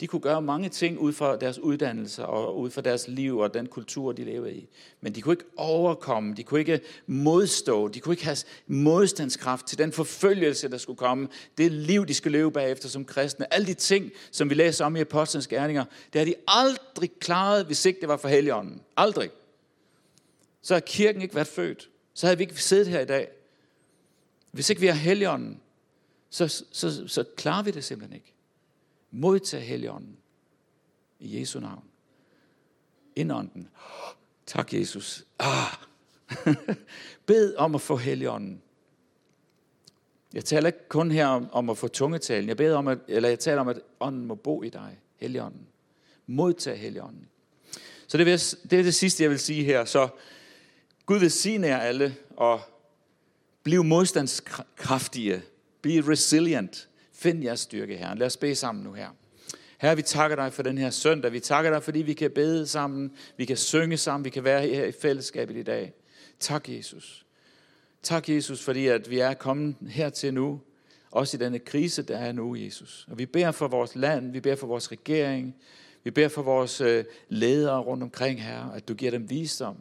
De 0.02 0.08
kunne 0.08 0.22
gøre 0.22 0.42
mange 0.42 0.70
ting 0.70 1.00
ud 1.00 1.14
fra 1.14 1.36
deres 1.36 1.60
uddannelse 1.60 2.26
og 2.26 2.60
ud 2.60 2.70
fra 2.70 2.82
deres 2.82 3.08
liv 3.08 3.38
og 3.38 3.54
den 3.54 3.68
kultur, 3.68 4.12
de 4.12 4.24
levede 4.24 4.54
i. 4.54 4.70
Men 5.02 5.16
de 5.16 5.22
kunne 5.22 5.34
ikke 5.34 5.46
overkomme, 5.58 6.36
de 6.36 6.44
kunne 6.44 6.60
ikke 6.60 6.82
modstå, 7.08 7.88
de 7.88 8.00
kunne 8.00 8.14
ikke 8.14 8.26
have 8.26 8.38
modstandskraft 8.68 9.66
til 9.66 9.78
den 9.78 9.92
forfølgelse, 9.92 10.70
der 10.70 10.78
skulle 10.78 10.98
komme. 10.98 11.28
Det 11.58 11.72
liv, 11.72 12.06
de 12.06 12.14
skulle 12.14 12.38
leve 12.38 12.52
bagefter 12.52 12.90
som 12.90 13.06
kristne. 13.06 13.54
Alle 13.54 13.68
de 13.68 13.74
ting, 13.74 14.12
som 14.32 14.50
vi 14.50 14.56
læser 14.56 14.86
om 14.86 14.96
i 14.96 15.00
Apostlenes 15.00 15.48
Gerninger, 15.48 15.86
det 16.14 16.20
har 16.20 16.26
de 16.26 16.36
aldrig 16.48 17.12
klaret, 17.20 17.66
hvis 17.66 17.86
ikke 17.86 18.02
det 18.02 18.10
var 18.10 18.18
for 18.18 18.28
Helligånden. 18.28 18.82
Aldrig. 18.98 19.30
Så 20.62 20.74
har 20.74 20.80
kirken 20.80 21.22
ikke 21.22 21.36
været 21.36 21.48
født. 21.48 21.90
Så 22.14 22.26
havde 22.26 22.38
vi 22.38 22.44
ikke 22.44 22.64
siddet 22.64 22.88
her 22.88 23.00
i 23.00 23.06
dag. 23.06 23.28
Hvis 24.52 24.70
ikke 24.70 24.82
vi 24.82 24.88
har 24.88 24.94
Helligånden, 24.94 25.62
så, 26.30 26.48
så, 26.48 26.66
så, 26.72 27.08
så 27.08 27.24
klarer 27.36 27.64
vi 27.64 27.72
det 27.72 27.84
simpelthen 27.84 28.16
ikke. 28.16 28.34
Modtag 29.12 29.62
Helligånden. 29.62 30.18
I 31.20 31.40
Jesu 31.40 31.60
navn. 31.60 31.84
Indånden. 33.16 33.68
Tak, 34.46 34.74
Jesus. 34.74 35.26
Ah. 35.40 35.78
Bed 37.26 37.56
om 37.56 37.76
at 37.76 37.82
få 37.82 37.98
Helligånden. 37.98 38.62
Jeg 40.34 40.46
taler 40.46 40.68
ikke 40.68 40.90
kun 40.90 41.12
her 41.12 41.26
om, 41.26 41.50
om 41.52 41.70
at 41.70 41.78
få 41.78 41.88
tungetalen. 41.88 42.50
Jeg, 42.50 42.58
beder 42.58 42.78
om 42.78 42.88
at, 42.88 42.98
eller 43.08 43.30
jeg 43.30 43.40
taler 43.40 43.62
om, 43.62 43.68
at 43.68 43.80
ånden 44.00 44.26
må 44.26 44.36
bo 44.36 44.64
i 44.64 44.70
dig. 44.70 45.00
Helligånden. 45.16 45.68
Modtag 46.28 46.80
Helligånden. 46.80 47.28
Så 48.08 48.18
det, 48.18 48.26
vil, 48.26 48.40
det 48.70 48.80
er 48.80 48.84
det 48.84 48.96
sidste, 48.96 49.24
jeg 49.24 49.30
vil 49.30 49.40
sige 49.40 49.64
her. 49.64 49.86
Så 49.86 50.08
Gud 51.06 51.20
vil 51.20 51.32
sige 51.32 51.68
jer 51.68 51.78
alle, 51.78 52.16
og 52.38 52.62
bliv 53.64 53.84
modstandskraftige. 53.84 55.42
Be 55.82 55.90
resilient. 55.90 56.90
Find 57.22 57.44
jeres 57.44 57.60
styrke, 57.60 57.98
Herren. 57.98 58.18
Lad 58.18 58.28
os 58.28 58.38
bede 58.38 58.56
sammen 58.56 58.84
nu 58.84 58.94
her. 58.94 59.10
Herre, 59.78 59.96
vi 59.96 60.02
takker 60.02 60.36
dig 60.36 60.54
for 60.54 60.64
den 60.64 60.78
her 60.78 60.90
søndag. 60.90 61.34
Vi 61.34 61.40
takker 61.40 61.72
dig, 61.72 61.84
fordi 61.84 62.00
vi 62.00 62.14
kan 62.14 62.32
bede 62.32 62.68
sammen, 62.68 63.12
vi 63.38 63.46
kan 63.46 63.58
synge 63.58 63.98
sammen, 63.98 64.26
vi 64.26 64.30
kan 64.30 64.44
være 64.44 64.68
her 64.68 64.86
i 64.86 64.92
fællesskabet 64.92 65.58
i 65.58 65.64
dag. 65.64 65.94
Tak, 66.40 66.70
Jesus. 66.70 67.26
Tak, 68.04 68.30
Jesus, 68.30 68.64
fordi 68.64 68.88
at 68.88 69.10
vi 69.10 69.20
er 69.20 69.34
kommet 69.34 69.76
hertil 69.90 70.34
nu, 70.34 70.62
også 71.12 71.38
i 71.38 71.40
denne 71.40 71.60
krise, 71.60 72.02
der 72.02 72.18
er 72.18 72.32
nu, 72.32 72.56
Jesus. 72.56 73.08
Og 73.12 73.18
vi 73.18 73.26
beder 73.26 73.52
for 73.52 73.68
vores 73.68 73.96
land, 73.96 74.32
vi 74.32 74.40
beder 74.40 74.56
for 74.56 74.68
vores 74.68 74.92
regering, 74.92 75.56
vi 76.04 76.12
beder 76.12 76.30
for 76.30 76.42
vores 76.42 76.82
øh, 76.82 77.04
ledere 77.30 77.80
rundt 77.80 78.04
omkring, 78.04 78.44
her, 78.44 78.72
at 78.72 78.88
du 78.88 78.94
giver 78.94 79.12
dem 79.12 79.30
visdom. 79.30 79.76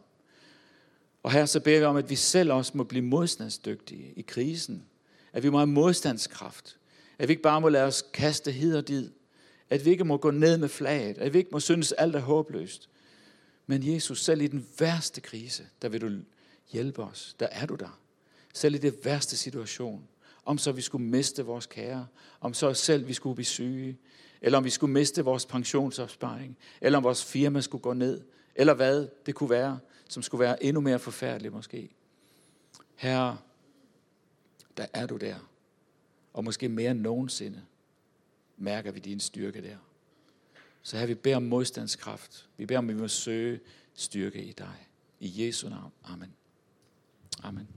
Og 1.23 1.31
her 1.31 1.45
så 1.45 1.59
beder 1.59 1.79
vi 1.79 1.85
om, 1.85 1.97
at 1.97 2.09
vi 2.09 2.15
selv 2.15 2.51
også 2.51 2.71
må 2.75 2.83
blive 2.83 3.03
modstandsdygtige 3.03 4.13
i 4.15 4.21
krisen. 4.21 4.85
At 5.33 5.43
vi 5.43 5.49
må 5.49 5.57
have 5.57 5.67
modstandskraft. 5.67 6.77
At 7.21 7.27
vi 7.27 7.31
ikke 7.31 7.43
bare 7.43 7.61
må 7.61 7.69
lade 7.69 7.85
os 7.85 8.03
kaste 8.13 8.51
hid 8.51 8.77
og 8.77 8.87
did. 8.87 9.11
At 9.69 9.85
vi 9.85 9.89
ikke 9.89 10.03
må 10.03 10.17
gå 10.17 10.31
ned 10.31 10.57
med 10.57 10.69
flaget. 10.69 11.17
At 11.17 11.33
vi 11.33 11.37
ikke 11.37 11.49
må 11.51 11.59
synes, 11.59 11.91
alt 11.91 12.15
er 12.15 12.19
håbløst. 12.19 12.89
Men 13.67 13.93
Jesus, 13.93 14.23
selv 14.23 14.41
i 14.41 14.47
den 14.47 14.67
værste 14.79 15.21
krise, 15.21 15.67
der 15.81 15.89
vil 15.89 16.01
du 16.01 16.11
hjælpe 16.71 17.03
os. 17.03 17.35
Der 17.39 17.47
er 17.51 17.65
du 17.65 17.75
der. 17.75 17.99
Selv 18.53 18.75
i 18.75 18.77
det 18.77 19.05
værste 19.05 19.37
situation. 19.37 20.07
Om 20.45 20.57
så 20.57 20.71
vi 20.71 20.81
skulle 20.81 21.05
miste 21.05 21.45
vores 21.45 21.65
kære. 21.65 22.07
Om 22.39 22.53
så 22.53 22.73
selv 22.73 23.07
vi 23.07 23.13
skulle 23.13 23.35
blive 23.35 23.45
syge. 23.45 23.97
Eller 24.41 24.57
om 24.57 24.63
vi 24.63 24.69
skulle 24.69 24.93
miste 24.93 25.23
vores 25.23 25.45
pensionsopsparing. 25.45 26.57
Eller 26.81 26.97
om 26.97 27.03
vores 27.03 27.25
firma 27.25 27.61
skulle 27.61 27.81
gå 27.81 27.93
ned. 27.93 28.21
Eller 28.55 28.73
hvad 28.73 29.07
det 29.25 29.35
kunne 29.35 29.49
være, 29.49 29.79
som 30.09 30.23
skulle 30.23 30.39
være 30.39 30.63
endnu 30.63 30.81
mere 30.81 30.99
forfærdeligt 30.99 31.53
måske. 31.53 31.89
Herre, 32.95 33.37
der 34.77 34.85
er 34.93 35.05
du 35.05 35.17
der. 35.17 35.50
Og 36.33 36.43
måske 36.43 36.69
mere 36.69 36.91
end 36.91 36.99
nogensinde 36.99 37.61
mærker 38.57 38.91
vi 38.91 38.99
din 38.99 39.19
styrke 39.19 39.61
der. 39.61 39.77
Så 40.81 40.97
her 40.97 41.05
vi 41.05 41.13
beder 41.13 41.35
om 41.35 41.43
modstandskraft. 41.43 42.49
Vi 42.57 42.65
beder 42.65 42.77
om, 42.77 42.89
at 42.89 42.95
vi 42.95 43.01
må 43.01 43.07
søge 43.07 43.59
styrke 43.93 44.43
i 44.43 44.51
dig. 44.51 44.87
I 45.19 45.45
Jesu 45.45 45.69
navn. 45.69 45.91
Amen. 46.03 46.33
Amen. 47.43 47.67